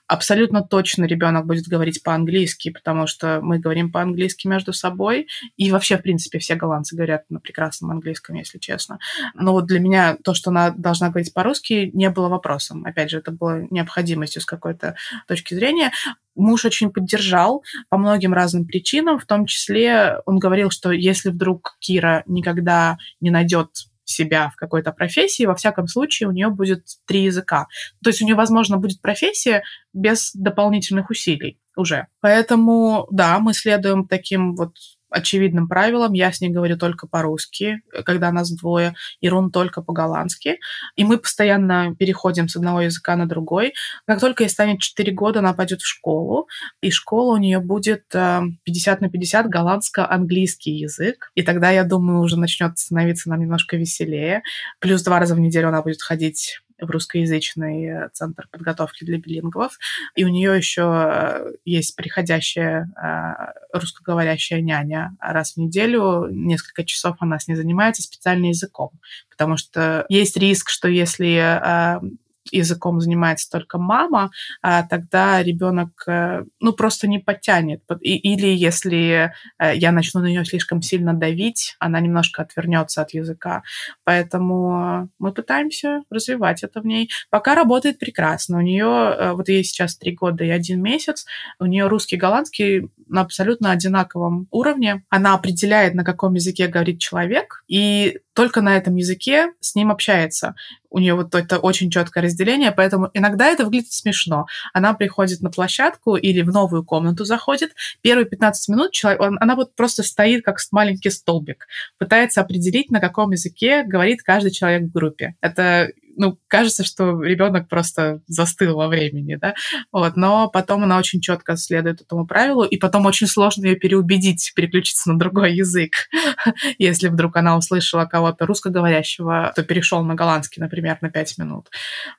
Абсолютно 0.07 0.61
точно 0.61 1.05
ребенок 1.05 1.47
будет 1.47 1.65
говорить 1.65 2.03
по-английски, 2.03 2.69
потому 2.69 3.07
что 3.07 3.39
мы 3.41 3.57
говорим 3.57 3.91
по-английски 3.91 4.47
между 4.47 4.71
собой. 4.71 5.27
И 5.57 5.71
вообще, 5.71 5.97
в 5.97 6.03
принципе, 6.03 6.37
все 6.37 6.55
голландцы 6.55 6.95
говорят 6.95 7.23
на 7.29 7.39
прекрасном 7.55 7.91
английском, 7.91 8.35
если 8.35 8.59
честно. 8.59 8.99
Но 9.33 9.53
вот 9.53 9.65
для 9.65 9.79
меня 9.79 10.17
то, 10.23 10.33
что 10.33 10.49
она 10.49 10.71
должна 10.71 11.09
говорить 11.09 11.33
по-русски, 11.33 11.89
не 11.93 12.09
было 12.09 12.27
вопросом. 12.27 12.83
Опять 12.85 13.09
же, 13.09 13.19
это 13.19 13.31
было 13.31 13.65
необходимостью 13.71 14.41
с 14.41 14.45
какой-то 14.45 14.95
точки 15.27 15.53
зрения. 15.53 15.91
Муж 16.35 16.65
очень 16.65 16.91
поддержал 16.91 17.63
по 17.89 17.97
многим 17.97 18.33
разным 18.33 18.65
причинам, 18.65 19.19
в 19.19 19.25
том 19.25 19.45
числе 19.45 20.17
он 20.25 20.37
говорил, 20.37 20.69
что 20.69 20.91
если 20.91 21.29
вдруг 21.29 21.77
Кира 21.79 22.23
никогда 22.25 22.97
не 23.21 23.31
найдет 23.31 23.69
себя 24.03 24.49
в 24.49 24.55
какой-то 24.57 24.91
профессии, 24.91 25.45
во 25.45 25.55
всяком 25.55 25.87
случае 25.87 26.27
у 26.29 26.31
нее 26.31 26.49
будет 26.49 26.83
три 27.07 27.23
языка. 27.23 27.67
То 28.03 28.09
есть 28.09 28.21
у 28.21 28.25
нее, 28.25 28.35
возможно, 28.35 28.77
будет 28.77 29.01
профессия 29.01 29.63
без 29.93 30.31
дополнительных 30.33 31.09
усилий 31.09 31.57
уже. 31.75 32.07
Поэтому, 32.19 33.07
да, 33.11 33.39
мы 33.39 33.53
следуем 33.53 34.07
таким 34.07 34.55
вот 34.55 34.75
очевидным 35.09 35.67
правилам. 35.67 36.13
Я 36.13 36.31
с 36.31 36.41
ней 36.41 36.49
говорю 36.49 36.77
только 36.77 37.07
по-русски, 37.07 37.81
когда 38.05 38.31
нас 38.31 38.51
двое, 38.51 38.95
Ирун 39.21 39.51
только 39.51 39.81
по-голландски. 39.81 40.59
И 40.95 41.03
мы 41.03 41.17
постоянно 41.17 41.95
переходим 41.97 42.47
с 42.47 42.55
одного 42.55 42.81
языка 42.81 43.15
на 43.15 43.27
другой. 43.27 43.73
Как 44.05 44.19
только 44.19 44.43
ей 44.43 44.49
станет 44.49 44.79
4 44.79 45.11
года, 45.13 45.39
она 45.39 45.53
пойдет 45.53 45.81
в 45.81 45.87
школу, 45.87 46.47
и 46.81 46.91
школа 46.91 47.33
у 47.35 47.37
нее 47.37 47.59
будет 47.59 48.03
50 48.09 48.57
э, 49.01 49.05
на 49.05 49.09
50 49.09 49.47
голландско-английский 49.47 50.71
язык. 50.71 51.31
И 51.35 51.43
тогда, 51.43 51.71
я 51.71 51.83
думаю, 51.83 52.19
уже 52.19 52.37
начнет 52.37 52.77
становиться 52.77 53.29
нам 53.29 53.39
немножко 53.39 53.77
веселее. 53.77 54.41
Плюс 54.79 55.03
два 55.03 55.19
раза 55.19 55.35
в 55.35 55.39
неделю 55.39 55.69
она 55.69 55.81
будет 55.81 56.01
ходить 56.01 56.59
в 56.79 56.89
русскоязычный 56.89 58.09
центр 58.13 58.47
подготовки 58.51 59.03
для 59.03 59.17
билингвов. 59.17 59.77
И 60.15 60.23
у 60.23 60.27
нее 60.27 60.55
еще 60.55 61.55
есть 61.65 61.95
приходящая 61.95 62.91
э, 62.95 63.77
русскоговорящая 63.77 64.61
няня 64.61 65.15
раз 65.19 65.53
в 65.53 65.57
неделю. 65.57 66.27
Несколько 66.29 66.83
часов 66.83 67.17
она 67.19 67.39
с 67.39 67.47
ней 67.47 67.55
занимается 67.55 68.03
специальным 68.03 68.49
языком. 68.49 68.91
Потому 69.29 69.57
что 69.57 70.05
есть 70.09 70.37
риск, 70.37 70.69
что 70.69 70.87
если 70.87 72.15
языком 72.51 72.99
занимается 72.99 73.49
только 73.49 73.77
мама, 73.77 74.31
а 74.61 74.83
тогда 74.83 75.41
ребенок 75.41 75.89
э, 76.07 76.43
ну 76.59 76.73
просто 76.73 77.07
не 77.07 77.19
потянет. 77.19 77.81
Или 78.01 78.47
если 78.47 79.31
э, 79.59 79.75
я 79.75 79.91
начну 79.91 80.21
на 80.21 80.27
нее 80.27 80.45
слишком 80.45 80.81
сильно 80.81 81.13
давить, 81.13 81.75
она 81.79 81.99
немножко 81.99 82.41
отвернется 82.41 83.01
от 83.01 83.13
языка. 83.13 83.63
Поэтому 84.03 85.09
мы 85.19 85.31
пытаемся 85.31 86.03
развивать 86.09 86.63
это 86.63 86.81
в 86.81 86.85
ней. 86.85 87.09
Пока 87.29 87.55
работает 87.55 87.99
прекрасно. 87.99 88.57
У 88.57 88.61
нее, 88.61 88.85
э, 88.85 89.31
вот 89.33 89.49
ей 89.49 89.63
сейчас 89.63 89.97
три 89.97 90.13
года 90.13 90.43
и 90.43 90.49
один 90.49 90.81
месяц, 90.81 91.25
у 91.59 91.65
нее 91.65 91.87
русский, 91.87 92.17
голландский 92.17 92.89
на 93.07 93.21
абсолютно 93.21 93.71
одинаковом 93.71 94.47
уровне. 94.51 95.03
Она 95.09 95.33
определяет, 95.33 95.93
на 95.93 96.03
каком 96.03 96.33
языке 96.33 96.67
говорит 96.67 96.99
человек, 96.99 97.63
и 97.67 98.19
только 98.35 98.61
на 98.61 98.75
этом 98.75 98.95
языке 98.95 99.53
с 99.61 99.75
ним 99.75 99.91
общается. 99.91 100.55
У 100.89 100.99
нее 100.99 101.15
вот 101.15 101.33
это 101.33 101.57
очень 101.57 101.89
четкое 101.89 102.23
разделение, 102.23 102.71
поэтому 102.71 103.09
иногда 103.13 103.47
это 103.47 103.63
выглядит 103.63 103.93
смешно. 103.93 104.45
Она 104.73 104.93
приходит 104.93 105.41
на 105.41 105.49
площадку 105.49 106.17
или 106.17 106.41
в 106.41 106.51
новую 106.51 106.83
комнату 106.83 107.23
заходит, 107.23 107.71
первые 108.01 108.25
15 108.25 108.69
минут 108.69 108.91
человек, 108.91 109.21
он, 109.21 109.37
она 109.39 109.55
вот 109.55 109.73
просто 109.75 110.03
стоит 110.03 110.43
как 110.43 110.59
маленький 110.71 111.09
столбик, 111.09 111.67
пытается 111.97 112.41
определить, 112.41 112.91
на 112.91 112.99
каком 112.99 113.31
языке 113.31 113.83
говорит 113.83 114.21
каждый 114.21 114.51
человек 114.51 114.83
в 114.83 114.91
группе. 114.91 115.35
Это 115.39 115.89
ну, 116.15 116.39
кажется, 116.47 116.83
что 116.83 117.21
ребенок 117.21 117.67
просто 117.67 118.21
застыл 118.27 118.75
во 118.75 118.87
времени, 118.87 119.35
да, 119.35 119.53
вот, 119.91 120.15
но 120.15 120.49
потом 120.49 120.83
она 120.83 120.97
очень 120.97 121.21
четко 121.21 121.57
следует 121.57 122.01
этому 122.01 122.25
правилу, 122.27 122.63
и 122.63 122.77
потом 122.77 123.05
очень 123.05 123.27
сложно 123.27 123.65
ее 123.65 123.75
переубедить, 123.75 124.53
переключиться 124.55 125.11
на 125.11 125.19
другой 125.19 125.55
язык. 125.55 125.91
Если 126.77 127.07
вдруг 127.07 127.37
она 127.37 127.57
услышала 127.57 128.05
кого-то 128.05 128.45
русскоговорящего, 128.45 129.49
кто 129.51 129.63
перешел 129.63 130.03
на 130.03 130.15
голландский, 130.15 130.61
например, 130.61 130.97
на 131.01 131.09
5 131.09 131.37
минут. 131.37 131.69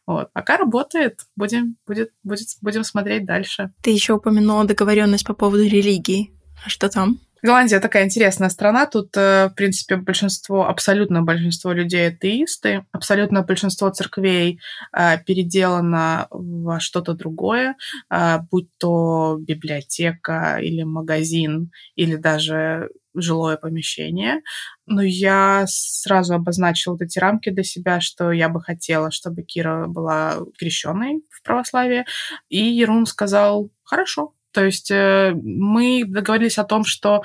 Вот. 0.07 0.33
Пока 0.33 0.57
работает, 0.57 1.21
будем, 1.37 1.77
будет, 1.87 2.11
будет, 2.23 2.49
будем 2.61 2.85
смотреть 2.85 3.25
дальше. 3.27 3.73
Ты 3.83 3.91
еще 3.91 4.15
упомянула 4.15 4.65
договоренность 4.65 5.27
по 5.27 5.35
поводу 5.35 5.65
религии. 5.65 6.33
А 6.65 6.69
что 6.69 6.89
там? 6.89 7.21
Голландия 7.47 7.81
такая 7.81 8.05
интересная 8.05 8.49
страна. 8.49 8.87
Тут, 8.87 9.17
э, 9.17 9.49
в 9.49 9.55
принципе, 9.55 9.97
большинство, 9.97 10.69
абсолютно 10.69 11.23
большинство 11.23 11.73
людей 11.73 12.09
атеисты. 12.09 12.85
Абсолютно 12.93 13.43
большинство 13.43 13.89
церквей 13.91 14.59
э, 14.93 15.19
переделано 15.25 16.27
во 16.31 16.81
что-то 16.81 17.15
другое, 17.15 17.77
э, 18.11 18.39
будь 18.51 18.69
то 18.79 19.39
библиотека 19.41 20.59
или 20.61 20.83
магазин, 20.83 21.71
или 21.95 22.17
даже 22.17 22.91
жилое 23.15 23.57
помещение. 23.57 24.43
Но 24.87 25.03
я 25.03 25.65
сразу 25.69 26.35
обозначила 26.35 26.95
вот 26.95 27.03
эти 27.03 27.19
рамки 27.19 27.51
для 27.51 27.65
себя, 27.65 28.01
что 28.01 28.33
я 28.33 28.49
бы 28.49 28.61
хотела, 28.61 29.11
чтобы 29.11 29.43
Кира 29.43 29.87
была 29.87 30.39
крещенной 30.59 31.23
в 31.31 31.43
православии. 31.43 32.05
И 32.49 32.59
Ерун 32.59 33.07
сказал, 33.07 33.71
хорошо, 33.85 34.35
то 34.57 34.65
есть 34.65 34.91
э, 34.91 35.35
мы 35.35 36.05
договорились 36.07 36.57
о 36.57 36.65
том, 36.65 36.87
что 36.87 37.23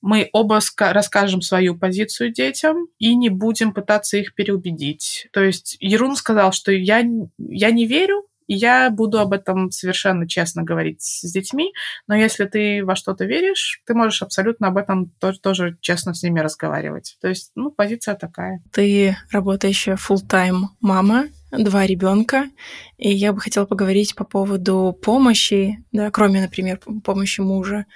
мы 0.00 0.30
оба 0.32 0.58
расскажем 0.78 1.42
свою 1.42 1.76
позицию 1.76 2.32
детям 2.32 2.86
и 2.98 3.14
не 3.14 3.28
будем 3.28 3.74
пытаться 3.74 4.16
их 4.16 4.34
переубедить. 4.34 5.28
То 5.34 5.42
есть 5.42 5.76
Ерун 5.80 6.16
сказал, 6.16 6.50
что 6.52 6.72
я, 6.72 7.04
я 7.36 7.70
не 7.72 7.86
верю, 7.86 8.26
и 8.46 8.54
я 8.54 8.88
буду 8.88 9.20
об 9.20 9.34
этом 9.34 9.70
совершенно 9.70 10.26
честно 10.26 10.62
говорить 10.62 11.02
с 11.02 11.30
детьми, 11.30 11.74
но 12.06 12.16
если 12.16 12.46
ты 12.46 12.82
во 12.86 12.96
что-то 12.96 13.26
веришь, 13.26 13.82
ты 13.84 13.92
можешь 13.92 14.22
абсолютно 14.22 14.68
об 14.68 14.78
этом 14.78 15.10
тоже, 15.20 15.40
тоже 15.40 15.76
честно 15.82 16.14
с 16.14 16.22
ними 16.22 16.40
разговаривать. 16.40 17.18
То 17.20 17.28
есть, 17.28 17.52
ну, 17.54 17.70
позиция 17.70 18.14
такая. 18.14 18.62
Ты 18.72 19.14
работающая 19.30 19.96
full-time 19.96 20.68
мама, 20.80 21.26
два 21.52 21.86
ребенка, 21.86 22.50
и 22.98 23.10
я 23.10 23.32
бы 23.32 23.40
хотела 23.40 23.66
поговорить 23.66 24.14
по 24.14 24.24
поводу 24.24 24.98
помощи, 25.02 25.84
да, 25.92 26.10
кроме, 26.10 26.40
например, 26.40 26.80
помощи 27.04 27.40
мужа, 27.40 27.86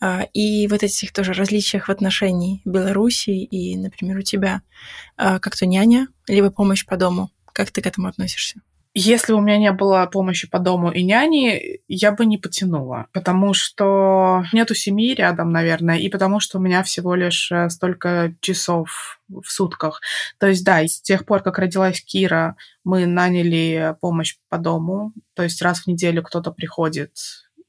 а, 0.00 0.22
и 0.32 0.66
вот 0.68 0.82
этих 0.82 1.12
тоже 1.12 1.32
различиях 1.32 1.88
в 1.88 1.90
отношении 1.90 2.62
Беларуси 2.64 3.30
и, 3.30 3.76
например, 3.76 4.18
у 4.18 4.22
тебя, 4.22 4.62
а, 5.16 5.38
как 5.38 5.56
то 5.56 5.66
няня, 5.66 6.08
либо 6.26 6.50
помощь 6.50 6.86
по 6.86 6.96
дому. 6.96 7.30
Как 7.52 7.70
ты 7.70 7.82
к 7.82 7.86
этому 7.86 8.08
относишься? 8.08 8.62
Если 8.92 9.32
у 9.32 9.40
меня 9.40 9.56
не 9.56 9.70
было 9.72 10.04
помощи 10.06 10.50
по 10.50 10.58
дому 10.58 10.90
и 10.90 11.04
няни, 11.04 11.80
я 11.86 12.10
бы 12.10 12.26
не 12.26 12.38
потянула, 12.38 13.06
потому 13.12 13.54
что 13.54 14.42
нету 14.52 14.74
семьи 14.74 15.14
рядом, 15.14 15.52
наверное, 15.52 15.98
и 15.98 16.08
потому 16.08 16.40
что 16.40 16.58
у 16.58 16.60
меня 16.60 16.82
всего 16.82 17.14
лишь 17.14 17.52
э, 17.52 17.70
столько 17.70 18.34
часов 18.40 19.20
в 19.28 19.48
сутках. 19.48 20.00
То 20.38 20.48
есть, 20.48 20.64
да, 20.64 20.82
с 20.82 21.00
тех 21.00 21.24
пор, 21.24 21.42
как 21.42 21.60
родилась 21.60 22.02
Кира, 22.02 22.56
мы 22.82 23.06
наняли 23.06 23.94
помощь 24.00 24.36
по 24.48 24.58
дому, 24.58 25.12
то 25.34 25.44
есть 25.44 25.62
раз 25.62 25.82
в 25.82 25.86
неделю 25.86 26.24
кто-то 26.24 26.50
приходит 26.50 27.12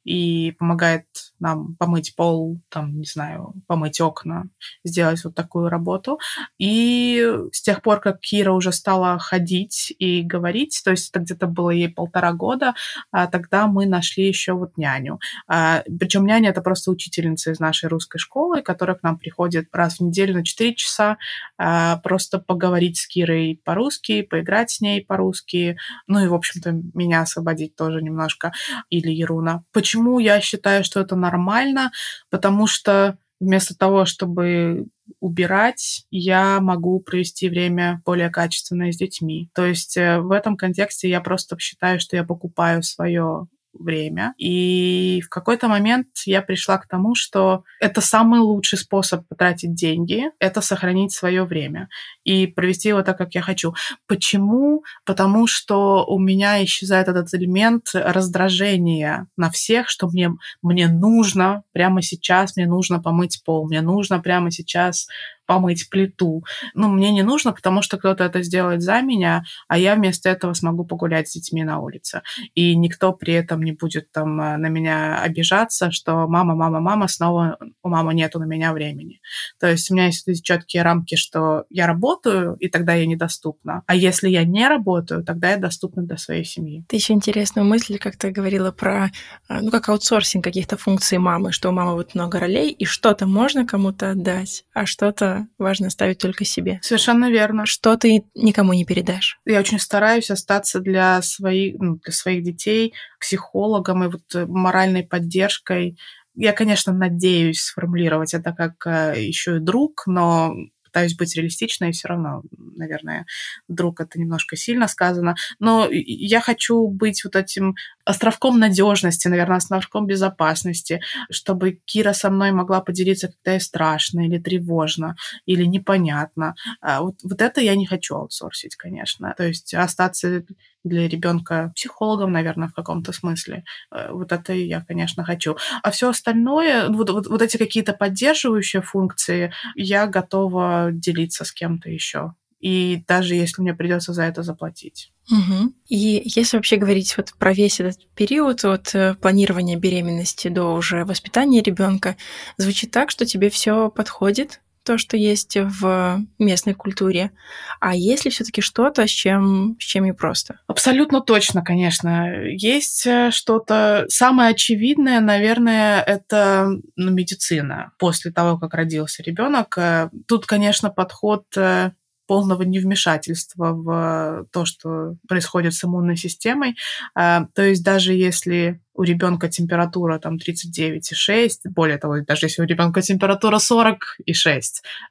и 0.03 0.55
помогает 0.57 1.05
нам 1.41 1.75
помыть 1.77 2.15
пол, 2.15 2.59
там, 2.69 2.99
не 2.99 3.05
знаю, 3.05 3.53
помыть 3.67 3.99
окна, 3.99 4.45
сделать 4.83 5.23
вот 5.23 5.35
такую 5.35 5.69
работу. 5.69 6.19
И 6.57 7.27
с 7.51 7.61
тех 7.61 7.81
пор, 7.81 7.99
как 7.99 8.19
Кира 8.19 8.53
уже 8.53 8.71
стала 8.71 9.17
ходить 9.19 9.93
и 9.97 10.21
говорить, 10.21 10.81
то 10.85 10.91
есть 10.91 11.09
это 11.09 11.19
где-то 11.19 11.47
было 11.47 11.71
ей 11.71 11.89
полтора 11.89 12.31
года, 12.31 12.75
а 13.11 13.27
тогда 13.27 13.67
мы 13.67 13.85
нашли 13.87 14.27
еще 14.27 14.53
вот 14.53 14.77
няню. 14.77 15.19
А, 15.47 15.83
причем 15.99 16.25
няня 16.25 16.51
это 16.51 16.61
просто 16.61 16.91
учительница 16.91 17.51
из 17.51 17.59
нашей 17.59 17.89
русской 17.89 18.19
школы, 18.19 18.61
которая 18.61 18.95
к 18.95 19.03
нам 19.03 19.17
приходит 19.17 19.67
раз 19.73 19.97
в 19.97 20.01
неделю 20.01 20.35
на 20.35 20.45
4 20.45 20.75
часа 20.75 21.17
а, 21.57 21.97
просто 21.97 22.39
поговорить 22.39 22.97
с 22.97 23.07
Кирой 23.07 23.59
по-русски, 23.63 24.21
поиграть 24.21 24.71
с 24.71 24.81
ней 24.81 25.03
по-русски, 25.03 25.77
ну 26.07 26.23
и, 26.23 26.27
в 26.27 26.33
общем-то, 26.35 26.71
меня 26.93 27.21
освободить 27.21 27.75
тоже 27.75 28.01
немножко, 28.01 28.51
или 28.89 29.11
Еруна. 29.11 29.63
Почему 29.73 30.19
я 30.19 30.39
считаю, 30.39 30.83
что 30.83 30.99
это 30.99 31.15
нормально? 31.15 31.30
Нормально, 31.31 31.91
потому 32.29 32.67
что 32.67 33.17
вместо 33.39 33.75
того, 33.75 34.05
чтобы 34.05 34.87
убирать, 35.19 36.05
я 36.11 36.59
могу 36.61 36.99
провести 36.99 37.49
время 37.49 38.01
более 38.05 38.29
качественное 38.29 38.91
с 38.91 38.97
детьми. 38.97 39.49
То 39.53 39.65
есть 39.65 39.97
э, 39.97 40.19
в 40.19 40.31
этом 40.31 40.55
контексте 40.55 41.09
я 41.09 41.21
просто 41.21 41.57
считаю, 41.59 41.99
что 41.99 42.15
я 42.15 42.23
покупаю 42.23 42.83
свое 42.83 43.47
время. 43.73 44.33
И 44.37 45.21
в 45.25 45.29
какой-то 45.29 45.67
момент 45.67 46.07
я 46.25 46.41
пришла 46.41 46.77
к 46.77 46.87
тому, 46.87 47.15
что 47.15 47.63
это 47.79 48.01
самый 48.01 48.39
лучший 48.39 48.77
способ 48.77 49.27
потратить 49.27 49.73
деньги, 49.73 50.25
это 50.39 50.61
сохранить 50.61 51.11
свое 51.11 51.43
время 51.43 51.89
и 52.23 52.47
провести 52.47 52.89
его 52.89 53.01
так, 53.01 53.17
как 53.17 53.33
я 53.35 53.41
хочу. 53.41 53.73
Почему? 54.07 54.83
Потому 55.05 55.47
что 55.47 56.05
у 56.05 56.19
меня 56.19 56.63
исчезает 56.63 57.07
этот 57.07 57.33
элемент 57.33 57.91
раздражения 57.93 59.27
на 59.37 59.49
всех, 59.49 59.89
что 59.89 60.07
мне, 60.07 60.31
мне 60.61 60.87
нужно 60.87 61.63
прямо 61.71 62.01
сейчас, 62.01 62.55
мне 62.55 62.67
нужно 62.67 63.01
помыть 63.01 63.41
пол, 63.45 63.67
мне 63.67 63.81
нужно 63.81 64.19
прямо 64.19 64.51
сейчас 64.51 65.07
помыть 65.51 65.89
плиту. 65.89 66.45
Ну, 66.75 66.87
мне 66.87 67.11
не 67.11 67.23
нужно, 67.23 67.51
потому 67.51 67.81
что 67.81 67.97
кто-то 67.97 68.23
это 68.23 68.41
сделает 68.41 68.81
за 68.81 69.01
меня, 69.01 69.43
а 69.67 69.77
я 69.77 69.95
вместо 69.95 70.29
этого 70.29 70.53
смогу 70.53 70.85
погулять 70.85 71.27
с 71.27 71.33
детьми 71.33 71.65
на 71.65 71.79
улице. 71.79 72.21
И 72.55 72.73
никто 72.73 73.11
при 73.11 73.33
этом 73.33 73.61
не 73.61 73.73
будет 73.73 74.09
там 74.13 74.39
э, 74.39 74.55
на 74.55 74.67
меня 74.69 75.21
обижаться, 75.21 75.91
что 75.91 76.25
мама, 76.29 76.55
мама, 76.55 76.79
мама, 76.79 77.09
снова 77.09 77.57
у 77.83 77.89
мамы 77.89 78.13
нету 78.13 78.39
на 78.39 78.45
меня 78.45 78.71
времени. 78.71 79.19
То 79.59 79.67
есть 79.67 79.91
у 79.91 79.93
меня 79.93 80.05
есть 80.05 80.41
четкие 80.41 80.83
рамки, 80.83 81.15
что 81.15 81.65
я 81.69 81.85
работаю, 81.85 82.55
и 82.61 82.69
тогда 82.69 82.93
я 82.93 83.05
недоступна. 83.05 83.83
А 83.87 83.95
если 83.95 84.29
я 84.29 84.45
не 84.45 84.65
работаю, 84.69 85.21
тогда 85.21 85.51
я 85.51 85.57
доступна 85.57 86.03
для 86.03 86.15
своей 86.15 86.45
семьи. 86.45 86.85
Ты 86.87 86.95
еще 86.95 87.11
интересную 87.11 87.67
мысль, 87.67 87.97
как 87.97 88.15
ты 88.15 88.31
говорила 88.31 88.71
про, 88.71 89.07
э, 89.49 89.59
ну, 89.59 89.69
как 89.69 89.89
аутсорсинг 89.89 90.45
каких-то 90.45 90.77
функций 90.77 91.17
мамы, 91.17 91.51
что 91.51 91.67
у 91.67 91.73
мамы 91.73 91.95
вот 91.95 92.15
много 92.15 92.39
ролей, 92.39 92.71
и 92.71 92.85
что-то 92.85 93.27
можно 93.27 93.67
кому-то 93.67 94.11
отдать, 94.11 94.63
а 94.73 94.85
что-то 94.85 95.40
важно 95.57 95.89
ставить 95.89 96.19
только 96.19 96.45
себе. 96.45 96.79
Совершенно 96.81 97.29
верно. 97.29 97.65
Что 97.65 97.97
ты 97.97 98.23
никому 98.35 98.73
не 98.73 98.85
передашь. 98.85 99.39
Я 99.45 99.59
очень 99.59 99.79
стараюсь 99.79 100.31
остаться 100.31 100.79
для 100.79 101.21
своих, 101.21 101.75
ну, 101.79 101.95
для 101.95 102.13
своих 102.13 102.43
детей 102.43 102.93
психологом 103.19 104.03
и 104.03 104.07
вот 104.07 104.35
э, 104.35 104.45
моральной 104.45 105.03
поддержкой. 105.03 105.97
Я, 106.35 106.53
конечно, 106.53 106.93
надеюсь 106.93 107.61
сформулировать 107.61 108.33
это 108.33 108.53
как 108.53 108.85
э, 108.85 109.21
еще 109.21 109.57
и 109.57 109.59
друг, 109.59 110.03
но 110.07 110.53
пытаюсь 110.91 111.15
быть 111.15 111.35
реалистичной, 111.35 111.91
все 111.91 112.09
равно, 112.09 112.43
наверное, 112.75 113.25
друг 113.67 114.01
это 114.01 114.19
немножко 114.19 114.55
сильно 114.55 114.87
сказано. 114.87 115.35
Но 115.59 115.87
я 115.89 116.41
хочу 116.41 116.87
быть 116.87 117.23
вот 117.23 117.35
этим 117.35 117.75
островком 118.05 118.59
надежности, 118.59 119.27
наверное, 119.27 119.57
островком 119.57 120.05
безопасности, 120.05 121.01
чтобы 121.29 121.79
Кира 121.85 122.13
со 122.13 122.29
мной 122.29 122.51
могла 122.51 122.81
поделиться, 122.81 123.29
когда 123.29 123.53
ей 123.53 123.61
страшно 123.61 124.25
или 124.25 124.37
тревожно, 124.37 125.15
или 125.45 125.63
непонятно. 125.65 126.55
А 126.81 127.01
вот, 127.01 127.15
вот 127.23 127.41
это 127.41 127.61
я 127.61 127.75
не 127.75 127.85
хочу 127.85 128.15
аутсорсить, 128.15 128.75
конечно. 128.75 129.33
То 129.37 129.47
есть 129.47 129.73
остаться 129.73 130.43
для 130.83 131.07
ребенка 131.07 131.71
психологом, 131.75 132.31
наверное, 132.31 132.67
в 132.67 132.73
каком-то 132.73 133.11
смысле. 133.11 133.63
Э, 133.91 134.11
вот 134.11 134.31
это 134.31 134.53
я, 134.53 134.81
конечно, 134.81 135.23
хочу. 135.23 135.57
А 135.83 135.91
все 135.91 136.09
остальное, 136.09 136.89
вот, 136.89 137.09
вот, 137.09 137.27
вот 137.27 137.41
эти 137.41 137.57
какие-то 137.57 137.93
поддерживающие 137.93 138.81
функции, 138.81 139.53
я 139.75 140.07
готова 140.07 140.89
делиться 140.91 141.45
с 141.45 141.51
кем-то 141.51 141.89
еще. 141.89 142.33
И 142.59 143.03
даже 143.07 143.33
если 143.33 143.61
мне 143.61 143.73
придется 143.73 144.13
за 144.13 144.23
это 144.23 144.43
заплатить. 144.43 145.11
Угу. 145.31 145.73
И 145.89 146.21
если 146.25 146.57
вообще 146.57 146.77
говорить 146.77 147.17
вот 147.17 147.33
про 147.37 147.53
весь 147.53 147.79
этот 147.79 148.07
период 148.13 148.63
от 148.63 148.93
э, 148.93 149.15
планирования 149.15 149.77
беременности 149.77 150.47
до 150.47 150.73
уже 150.73 151.03
воспитания 151.03 151.61
ребенка, 151.61 152.17
звучит 152.57 152.91
так, 152.91 153.09
что 153.09 153.25
тебе 153.25 153.49
все 153.49 153.89
подходит, 153.89 154.61
то, 154.83 154.97
что 154.97 155.17
есть 155.17 155.55
в 155.57 156.21
местной 156.39 156.73
культуре, 156.73 157.31
а 157.79 157.95
есть 157.95 158.25
ли 158.25 158.31
все-таки 158.31 158.61
что-то, 158.61 159.05
с 159.05 159.09
чем, 159.09 159.77
с 159.79 159.83
чем 159.83 160.05
не 160.05 160.13
просто? 160.13 160.59
Абсолютно 160.67 161.21
точно, 161.21 161.63
конечно. 161.63 162.43
Есть 162.45 163.05
э, 163.05 163.31
что-то... 163.31 164.05
Самое 164.09 164.51
очевидное, 164.51 165.19
наверное, 165.19 166.01
это 166.01 166.69
ну, 166.95 167.11
медицина. 167.11 167.91
После 167.99 168.31
того, 168.31 168.57
как 168.57 168.73
родился 168.73 169.23
ребенок, 169.23 169.77
э, 169.77 170.09
тут, 170.27 170.45
конечно, 170.45 170.89
подход 170.89 171.45
э, 171.55 171.91
полного 172.31 172.61
невмешательства 172.61 173.73
в 173.73 174.45
то, 174.53 174.63
что 174.63 175.17
происходит 175.27 175.73
с 175.73 175.83
иммунной 175.83 176.15
системой. 176.15 176.77
То 177.13 177.49
есть 177.57 177.83
даже 177.83 178.13
если 178.13 178.79
у 178.93 179.03
ребенка 179.03 179.49
температура 179.49 180.17
там 180.17 180.37
39,6, 180.37 181.49
более 181.65 181.97
того, 181.97 182.21
даже 182.21 182.45
если 182.45 182.61
у 182.61 182.65
ребенка 182.65 183.01
температура 183.01 183.57
40,6, 183.57 184.61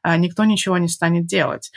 а, 0.00 0.16
никто 0.16 0.44
ничего 0.44 0.78
не 0.78 0.88
станет 0.88 1.26
делать. 1.26 1.70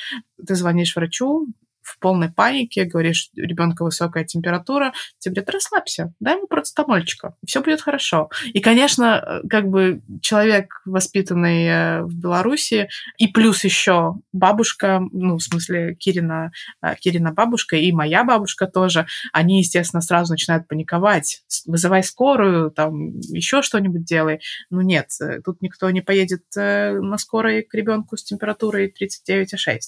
Ты 0.48 0.56
звонишь 0.56 0.96
врачу, 0.96 1.48
в 1.84 2.00
полной 2.00 2.32
панике, 2.32 2.86
говоришь, 2.86 3.30
у 3.36 3.41
ребенка 3.41 3.84
высокая 3.84 4.24
температура, 4.24 4.93
тебе 5.19 5.36
говорят, 5.36 5.54
расслабься, 5.54 6.13
дай 6.19 6.38
ему 6.38 6.48
процетамольчика, 6.48 7.36
все 7.46 7.62
будет 7.62 7.82
хорошо. 7.82 8.30
И, 8.54 8.62
конечно, 8.62 9.41
как 9.50 9.67
бы 9.67 10.02
человек, 10.22 10.82
воспитанный 10.86 11.65
э, 11.65 12.02
в 12.04 12.15
Беларуси, 12.15 12.89
и 13.17 13.28
плюс 13.28 13.63
еще 13.63 14.15
бабушка, 14.32 15.02
ну, 15.12 15.38
в 15.38 15.43
смысле, 15.43 15.96
Кирина, 15.96 16.52
э, 16.82 16.96
Кирина 17.00 17.32
бабушка 17.34 17.76
и 17.76 17.91
моя 17.91 18.24
бабушка 18.24 18.67
тоже, 18.67 19.06
они, 19.34 19.60
естественно, 19.60 20.02
сразу 20.02 20.34
начинают 20.34 20.67
паниковать. 20.67 21.43
Вызывай 21.65 22.04
скорую, 22.04 22.72
там, 22.72 23.19
еще 23.19 23.62
что-нибудь 23.62 24.06
делай. 24.06 24.39
Ну, 24.69 24.82
нет, 24.82 25.10
э, 25.22 25.41
тут 25.43 25.62
никто 25.62 25.89
не 25.89 26.02
поедет 26.02 26.43
на 26.56 27.17
скорой 27.17 27.63
к 27.63 27.74
ребенку 27.74 28.17
с 28.17 28.24
температурой 28.24 28.88
39,6. 28.88 29.80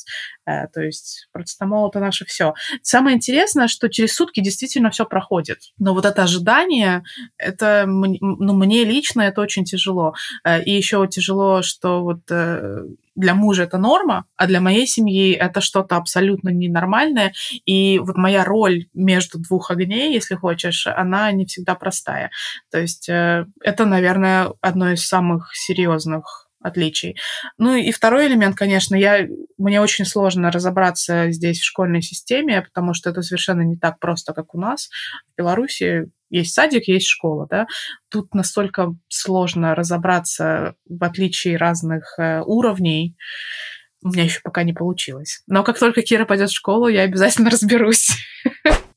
То 0.45 0.81
есть 0.81 1.29
процетамол 1.31 1.84
это 1.87 1.99
наше 1.99 2.25
все. 2.25 2.53
Самое 2.81 3.15
интересное, 3.15 3.67
что 3.67 3.89
через 3.89 4.15
сутки 4.15 4.39
действительно 4.41 4.89
все 4.89 5.05
проходит. 5.05 5.59
Но 5.77 5.93
вот 5.93 6.05
это 6.05 6.23
ожидание, 6.23 7.03
это, 7.37 7.85
ну, 7.87 8.53
мне 8.53 8.83
лично 8.83 9.21
это 9.21 9.41
очень 9.41 9.65
тяжело. 9.65 10.13
Э, 10.43 10.61
и 10.61 10.71
еще 10.71 11.07
тяжело, 11.07 11.61
что 11.61 12.03
вот 12.03 12.21
э, 12.29 12.83
для 13.15 13.33
мужа 13.33 13.63
это 13.63 13.77
норма, 13.77 14.25
а 14.35 14.47
для 14.47 14.59
моей 14.59 14.85
семьи 14.85 15.31
это 15.31 15.61
что-то 15.61 15.95
абсолютно 15.95 16.49
ненормальное. 16.49 17.33
И 17.65 17.99
вот 17.99 18.17
моя 18.17 18.43
роль 18.43 18.87
между 18.93 19.39
двух 19.39 19.71
огней, 19.71 20.13
если 20.13 20.35
хочешь, 20.35 20.87
она 20.87 21.31
не 21.31 21.45
всегда 21.45 21.75
простая. 21.75 22.29
То 22.71 22.79
есть 22.79 23.09
э, 23.09 23.45
это, 23.61 23.85
наверное, 23.85 24.51
одно 24.61 24.91
из 24.91 25.05
самых 25.05 25.51
серьезных 25.55 26.44
отличий. 26.65 27.15
Ну 27.57 27.75
и 27.75 27.91
второй 27.91 28.27
элемент, 28.27 28.55
конечно, 28.55 28.95
я, 28.95 29.27
мне 29.57 29.81
очень 29.81 30.05
сложно 30.05 30.51
разобраться 30.51 31.31
здесь 31.31 31.59
в 31.59 31.65
школьной 31.65 32.01
системе, 32.01 32.61
потому 32.61 32.93
что 32.93 33.09
это 33.09 33.21
совершенно 33.21 33.61
не 33.61 33.77
так 33.77 33.99
просто, 33.99 34.33
как 34.33 34.55
у 34.55 34.59
нас. 34.59 34.89
В 35.33 35.37
Беларуси 35.37 36.09
есть 36.29 36.53
садик, 36.53 36.87
есть 36.87 37.07
школа, 37.07 37.47
да. 37.49 37.67
Тут 38.09 38.33
настолько 38.33 38.95
сложно 39.07 39.75
разобраться 39.75 40.75
в 40.89 41.03
отличии 41.03 41.55
разных 41.55 42.15
э, 42.17 42.41
уровней. 42.41 43.15
У 44.03 44.09
меня 44.09 44.23
еще 44.23 44.39
пока 44.43 44.63
не 44.63 44.73
получилось. 44.73 45.43
Но 45.47 45.63
как 45.63 45.79
только 45.79 46.01
Кира 46.01 46.25
пойдет 46.25 46.49
в 46.49 46.55
школу, 46.55 46.87
я 46.87 47.01
обязательно 47.01 47.49
разберусь. 47.51 48.09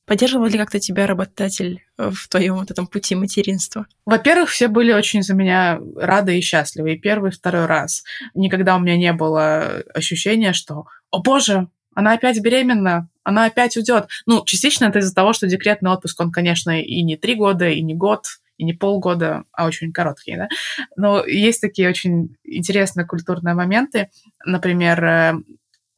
Поддерживал 0.09 0.47
ли 0.47 0.59
как-то 0.59 0.81
тебя 0.81 1.07
работодатель 1.07 1.85
в 1.99 2.29
твоем 2.29 2.57
вот 2.57 2.71
этом 2.71 2.87
пути 2.87 3.15
материнства? 3.15 3.87
Во-первых, 4.07 4.49
все 4.49 4.69
были 4.69 4.93
очень 4.93 5.23
за 5.23 5.35
меня 5.35 5.79
рады 5.97 6.39
и 6.39 6.41
счастливы. 6.41 6.95
И 6.95 6.99
первый, 6.99 7.31
и 7.31 7.35
второй 7.35 7.67
раз. 7.67 8.05
Никогда 8.35 8.77
у 8.77 8.81
меня 8.81 8.97
не 8.97 9.13
было 9.13 9.83
ощущения, 9.95 10.55
что 10.55 10.87
«О 11.11 11.23
боже, 11.23 11.69
она 11.95 12.13
опять 12.13 12.41
беременна, 12.41 13.09
она 13.23 13.45
опять 13.45 13.77
уйдет. 13.77 14.09
Ну, 14.25 14.45
частично 14.45 14.87
это 14.87 15.01
из-за 15.01 15.15
того, 15.15 15.33
что 15.33 15.47
декретный 15.47 15.91
отпуск, 15.91 16.19
он, 16.21 16.33
конечно, 16.33 16.81
и 16.81 17.03
не 17.03 17.17
три 17.17 17.35
года, 17.35 17.69
и 17.69 17.83
не 17.83 17.95
год, 17.95 18.25
и 18.57 18.65
не 18.65 18.73
полгода, 18.73 19.45
а 19.53 19.67
очень 19.67 19.93
короткие, 19.93 20.37
да. 20.37 20.49
Но 20.97 21.25
есть 21.25 21.61
такие 21.61 21.89
очень 21.89 22.37
интересные 22.45 23.07
культурные 23.07 23.55
моменты. 23.55 24.11
Например, 24.45 25.05
э, 25.05 25.35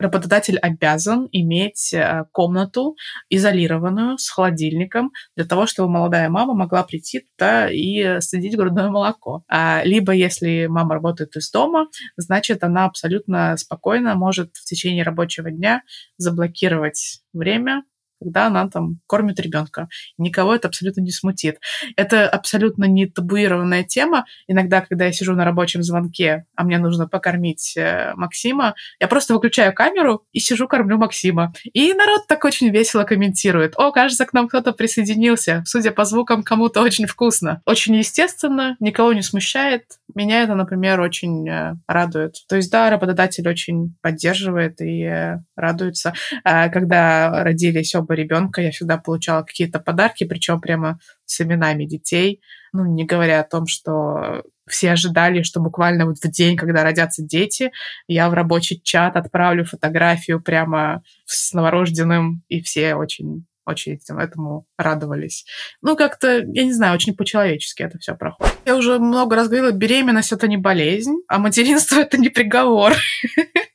работодатель 0.00 0.58
обязан 0.58 1.28
иметь 1.30 1.92
э, 1.92 2.24
комнату 2.32 2.96
изолированную 3.28 4.18
с 4.18 4.28
холодильником 4.28 5.12
для 5.36 5.44
того, 5.44 5.66
чтобы 5.66 5.90
молодая 5.90 6.28
мама 6.28 6.54
могла 6.54 6.82
прийти 6.82 7.20
туда 7.20 7.70
и 7.70 8.20
садить 8.20 8.56
грудное 8.56 8.88
молоко. 8.88 9.44
А, 9.48 9.82
либо 9.84 10.12
если 10.12 10.66
мама 10.66 10.94
работает 10.94 11.36
из 11.36 11.50
дома, 11.50 11.88
значит, 12.16 12.64
она 12.64 12.86
абсолютно 12.86 13.56
спокойно 13.56 14.14
может 14.14 14.56
в 14.56 14.64
течение 14.64 15.04
рабочего 15.04 15.50
дня 15.50 15.82
заблокировать 16.16 17.20
время, 17.32 17.84
когда 18.20 18.46
она 18.46 18.68
там 18.68 19.00
кормит 19.06 19.40
ребенка. 19.40 19.88
Никого 20.18 20.54
это 20.54 20.68
абсолютно 20.68 21.00
не 21.00 21.10
смутит. 21.10 21.58
Это 21.96 22.28
абсолютно 22.28 22.84
не 22.84 23.06
табуированная 23.06 23.82
тема. 23.84 24.26
Иногда, 24.46 24.82
когда 24.82 25.06
я 25.06 25.12
сижу 25.12 25.34
на 25.34 25.44
рабочем 25.44 25.82
звонке, 25.82 26.44
а 26.54 26.64
мне 26.64 26.78
нужно 26.78 27.08
покормить 27.08 27.74
э, 27.76 28.12
Максима, 28.16 28.74
я 29.00 29.08
просто 29.08 29.34
выключаю 29.34 29.74
камеру 29.74 30.24
и 30.32 30.40
сижу, 30.40 30.68
кормлю 30.68 30.98
Максима. 30.98 31.52
И 31.72 31.94
народ 31.94 32.26
так 32.28 32.44
очень 32.44 32.68
весело 32.68 33.04
комментирует. 33.04 33.74
О, 33.76 33.90
кажется, 33.90 34.26
к 34.26 34.32
нам 34.32 34.48
кто-то 34.48 34.72
присоединился. 34.72 35.62
Судя 35.66 35.90
по 35.90 36.04
звукам, 36.04 36.42
кому-то 36.42 36.82
очень 36.82 37.06
вкусно. 37.06 37.62
Очень 37.64 37.96
естественно, 37.96 38.76
никого 38.80 39.12
не 39.12 39.22
смущает. 39.22 39.84
Меня 40.14 40.42
это, 40.42 40.54
например, 40.54 41.00
очень 41.00 41.48
э, 41.48 41.74
радует. 41.86 42.34
То 42.48 42.56
есть, 42.56 42.70
да, 42.70 42.90
работодатель 42.90 43.48
очень 43.48 43.96
поддерживает 44.02 44.80
и 44.80 45.02
э, 45.04 45.38
радуется. 45.56 46.12
А 46.44 46.68
когда 46.68 47.44
родились 47.44 47.94
оба 47.94 48.09
ребенка, 48.16 48.62
я 48.62 48.70
всегда 48.70 48.98
получала 48.98 49.42
какие-то 49.42 49.80
подарки, 49.80 50.24
причем 50.24 50.60
прямо 50.60 50.98
с 51.24 51.40
именами 51.40 51.84
детей. 51.84 52.40
Ну, 52.72 52.84
не 52.86 53.04
говоря 53.04 53.40
о 53.40 53.48
том, 53.48 53.66
что 53.66 54.42
все 54.68 54.92
ожидали, 54.92 55.42
что 55.42 55.60
буквально 55.60 56.06
вот 56.06 56.18
в 56.18 56.30
день, 56.30 56.56
когда 56.56 56.84
родятся 56.84 57.22
дети, 57.22 57.72
я 58.06 58.30
в 58.30 58.34
рабочий 58.34 58.80
чат 58.82 59.16
отправлю 59.16 59.64
фотографию 59.64 60.40
прямо 60.40 61.02
с 61.24 61.52
новорожденным, 61.52 62.42
и 62.48 62.62
все 62.62 62.94
очень 62.94 63.44
очень 63.66 64.00
этому 64.18 64.66
радовались. 64.76 65.46
Ну, 65.80 65.96
как-то, 65.96 66.38
я 66.38 66.64
не 66.64 66.72
знаю, 66.72 66.94
очень 66.94 67.14
по-человечески 67.14 67.82
это 67.82 67.98
все 67.98 68.16
проходит. 68.16 68.54
Я 68.66 68.76
уже 68.76 68.98
много 68.98 69.36
раз 69.36 69.48
говорила, 69.48 69.70
беременность— 69.70 70.32
это 70.32 70.48
не 70.48 70.56
болезнь, 70.56 71.16
а 71.28 71.38
материнство— 71.38 71.96
это 72.00 72.18
не 72.18 72.30
приговор. 72.30 72.94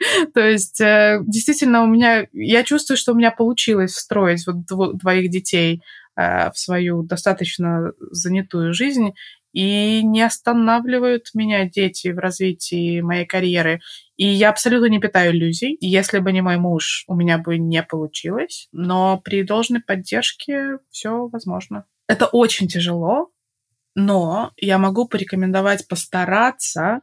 То 0.34 0.40
есть, 0.40 0.80
э, 0.80 1.20
действительно, 1.26 1.82
у 1.82 1.86
меня, 1.86 2.26
я 2.32 2.64
чувствую, 2.64 2.96
что 2.96 3.12
у 3.12 3.16
меня 3.16 3.30
получилось 3.30 3.92
встроить 3.92 4.46
вот 4.46 4.64
двоих 4.96 5.30
детей 5.30 5.82
э, 6.16 6.50
в 6.50 6.58
свою 6.58 7.02
достаточно 7.02 7.92
занятую 8.10 8.72
жизнь, 8.72 9.12
и 9.52 10.02
не 10.04 10.22
останавливают 10.22 11.30
меня 11.34 11.68
дети 11.68 12.08
в 12.08 12.18
развитии 12.18 13.00
моей 13.00 13.26
карьеры. 13.26 13.80
И 14.16 14.26
я 14.26 14.50
абсолютно 14.50 14.86
не 14.86 15.00
питаю 15.00 15.32
иллюзий. 15.32 15.76
Если 15.80 16.20
бы 16.20 16.32
не 16.32 16.40
мой 16.40 16.56
муж, 16.56 17.04
у 17.08 17.14
меня 17.14 17.38
бы 17.38 17.58
не 17.58 17.82
получилось. 17.82 18.68
Но 18.70 19.18
при 19.18 19.42
должной 19.42 19.80
поддержке 19.80 20.78
все 20.90 21.26
возможно. 21.28 21.84
Это 22.06 22.26
очень 22.26 22.68
тяжело, 22.68 23.30
но 23.94 24.52
я 24.56 24.78
могу 24.78 25.06
порекомендовать 25.08 25.88
постараться 25.88 27.00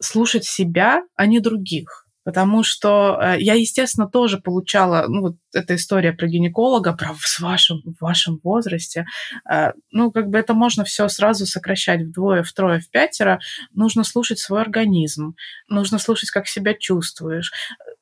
слушать 0.00 0.44
себя, 0.44 1.02
а 1.16 1.26
не 1.26 1.40
других. 1.40 2.08
Потому 2.28 2.62
что 2.62 3.18
э, 3.22 3.40
я, 3.40 3.54
естественно, 3.54 4.06
тоже 4.06 4.36
получала, 4.36 5.06
ну, 5.08 5.22
вот 5.22 5.36
эта 5.54 5.76
история 5.76 6.12
про 6.12 6.26
гинеколога, 6.26 6.92
про 6.92 7.14
в 7.14 7.40
вашем, 7.40 7.80
в 7.86 8.02
вашем 8.02 8.38
возрасте. 8.44 9.06
Э, 9.50 9.72
ну, 9.92 10.12
как 10.12 10.28
бы 10.28 10.36
это 10.36 10.52
можно 10.52 10.84
все 10.84 11.08
сразу 11.08 11.46
сокращать 11.46 12.02
вдвое, 12.02 12.42
втрое, 12.42 12.80
в 12.80 12.90
пятеро. 12.90 13.40
Нужно 13.72 14.04
слушать 14.04 14.40
свой 14.40 14.60
организм, 14.60 15.36
нужно 15.70 15.98
слушать, 15.98 16.30
как 16.30 16.48
себя 16.48 16.74
чувствуешь, 16.74 17.50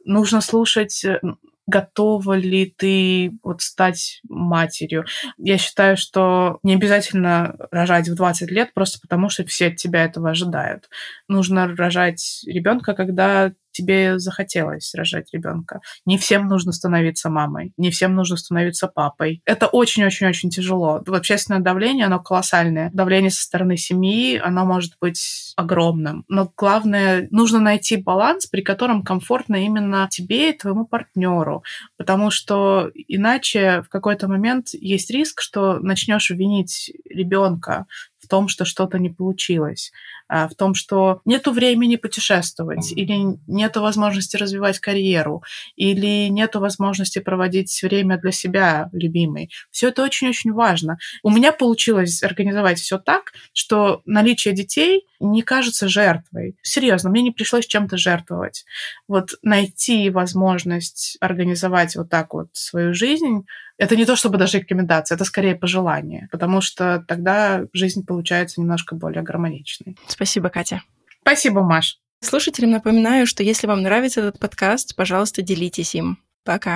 нужно 0.05 0.41
слушать 0.41 1.05
э, 1.05 1.21
готова 1.67 2.35
ли 2.35 2.75
ты 2.77 3.33
вот 3.43 3.63
стать 3.63 4.21
матерью. 4.29 5.05
Я 5.39 5.59
считаю, 5.59 5.97
что 5.97 6.59
не 6.63 6.75
обязательно 6.75 7.57
рожать 7.71 8.09
в 8.09 8.15
20 8.15 8.51
лет 8.51 8.73
просто 8.75 9.01
потому, 9.01 9.29
что 9.29 9.45
все 9.45 9.69
от 9.69 9.77
тебя 9.77 10.05
этого 10.05 10.31
ожидают. 10.31 10.89
Нужно 11.29 11.69
рожать 11.75 12.43
ребенка, 12.47 12.95
когда 12.95 13.53
тебе 13.77 14.19
захотелось 14.19 14.95
рожать 14.95 15.29
ребенка. 15.33 15.81
Не 16.05 16.19
всем 16.19 16.49
нужно 16.49 16.73
становиться 16.73 17.29
мамой, 17.31 17.73
не 17.77 17.91
всем 17.91 18.15
нужно 18.15 18.37
становиться 18.37 18.89
папой. 18.89 19.43
Это 19.45 19.67
очень-очень-очень 19.67 20.51
тяжело. 20.51 21.03
Общественное 21.07 21.61
давление, 21.61 22.07
оно 22.07 22.21
колоссальное. 22.21 22.91
Давление 22.93 23.31
со 23.31 23.43
стороны 23.43 23.77
семьи, 23.77 24.39
оно 24.39 24.65
может 24.65 24.95
быть 25.01 25.53
огромным. 25.57 26.25
Но 26.29 26.53
главное, 26.57 27.29
нужно 27.31 27.61
найти 27.61 27.97
баланс, 27.97 28.47
при 28.47 28.63
котором 28.63 29.03
комфортно 29.03 29.57
именно 29.57 30.09
тебе 30.11 30.51
и 30.51 30.57
твоему 30.57 30.87
партнеру. 30.87 31.63
Потому 31.97 32.31
что 32.31 32.91
иначе 32.95 33.83
в 33.83 33.89
какой-то 33.89 34.29
момент 34.29 34.69
есть 34.73 35.11
риск, 35.11 35.41
что 35.41 35.79
начнешь 35.81 36.31
винить 36.31 36.93
ребенка 37.09 37.87
в 38.27 38.29
том, 38.29 38.49
что 38.49 38.65
что-то 38.65 38.99
не 38.99 39.09
получилось, 39.09 39.93
а, 40.29 40.49
в 40.49 40.55
том, 40.57 40.75
что 40.75 41.21
нету 41.25 41.53
времени 41.53 41.95
путешествовать, 41.95 42.93
или 42.93 43.39
нету 43.47 43.81
возможности 43.81 44.37
развивать 44.37 44.81
карьеру, 44.81 45.45
или 45.77 46.29
нету 46.29 46.59
возможности 46.59 47.21
проводить 47.21 47.81
время 47.83 48.19
для 48.19 48.33
себя 48.33 48.91
любимой. 48.93 49.51
Все 49.71 49.89
это 49.89 50.03
очень-очень 50.03 50.53
важно. 50.53 50.99
У 51.23 51.31
меня 51.31 51.53
получилось 51.53 52.25
организовать 52.25 52.81
все 52.81 52.99
так, 52.99 53.33
что 53.53 54.03
наличие 54.05 54.53
детей 54.53 55.07
не 55.21 55.43
кажется 55.43 55.89
жертвой. 55.89 56.57
Серьезно, 56.63 57.11
мне 57.11 57.23
не 57.23 57.31
пришлось 57.31 57.67
чем-то 57.67 57.97
жертвовать. 57.97 58.65
Вот 59.07 59.37
найти 59.43 60.11
возможность 60.11 61.17
организовать 61.21 61.95
вот 61.95 62.11
так 62.11 62.35
вот 62.35 62.49
свою 62.53 62.93
жизнь 62.93 63.47
это 63.79 63.97
не 63.97 64.05
то 64.05 64.17
чтобы 64.17 64.39
даже 64.39 64.59
рекомендация, 64.59 65.17
это 65.17 65.25
скорее 65.25 65.55
пожелание, 65.55 66.29
потому 66.33 66.61
что 66.61 67.05
тогда 67.07 67.65
жизнь 67.73 68.05
получается 68.07 68.61
немножко 68.61 68.95
более 68.95 69.23
гармоничной. 69.23 69.97
Спасибо, 70.07 70.49
Катя. 70.49 70.83
Спасибо, 71.21 71.63
Маш. 71.63 71.99
Слушателям 72.21 72.71
напоминаю, 72.71 73.27
что 73.27 73.43
если 73.43 73.67
вам 73.67 73.83
нравится 73.83 74.21
этот 74.21 74.39
подкаст, 74.39 74.97
пожалуйста, 74.97 75.43
делитесь 75.43 75.95
им. 75.95 76.19
Пока. 76.45 76.75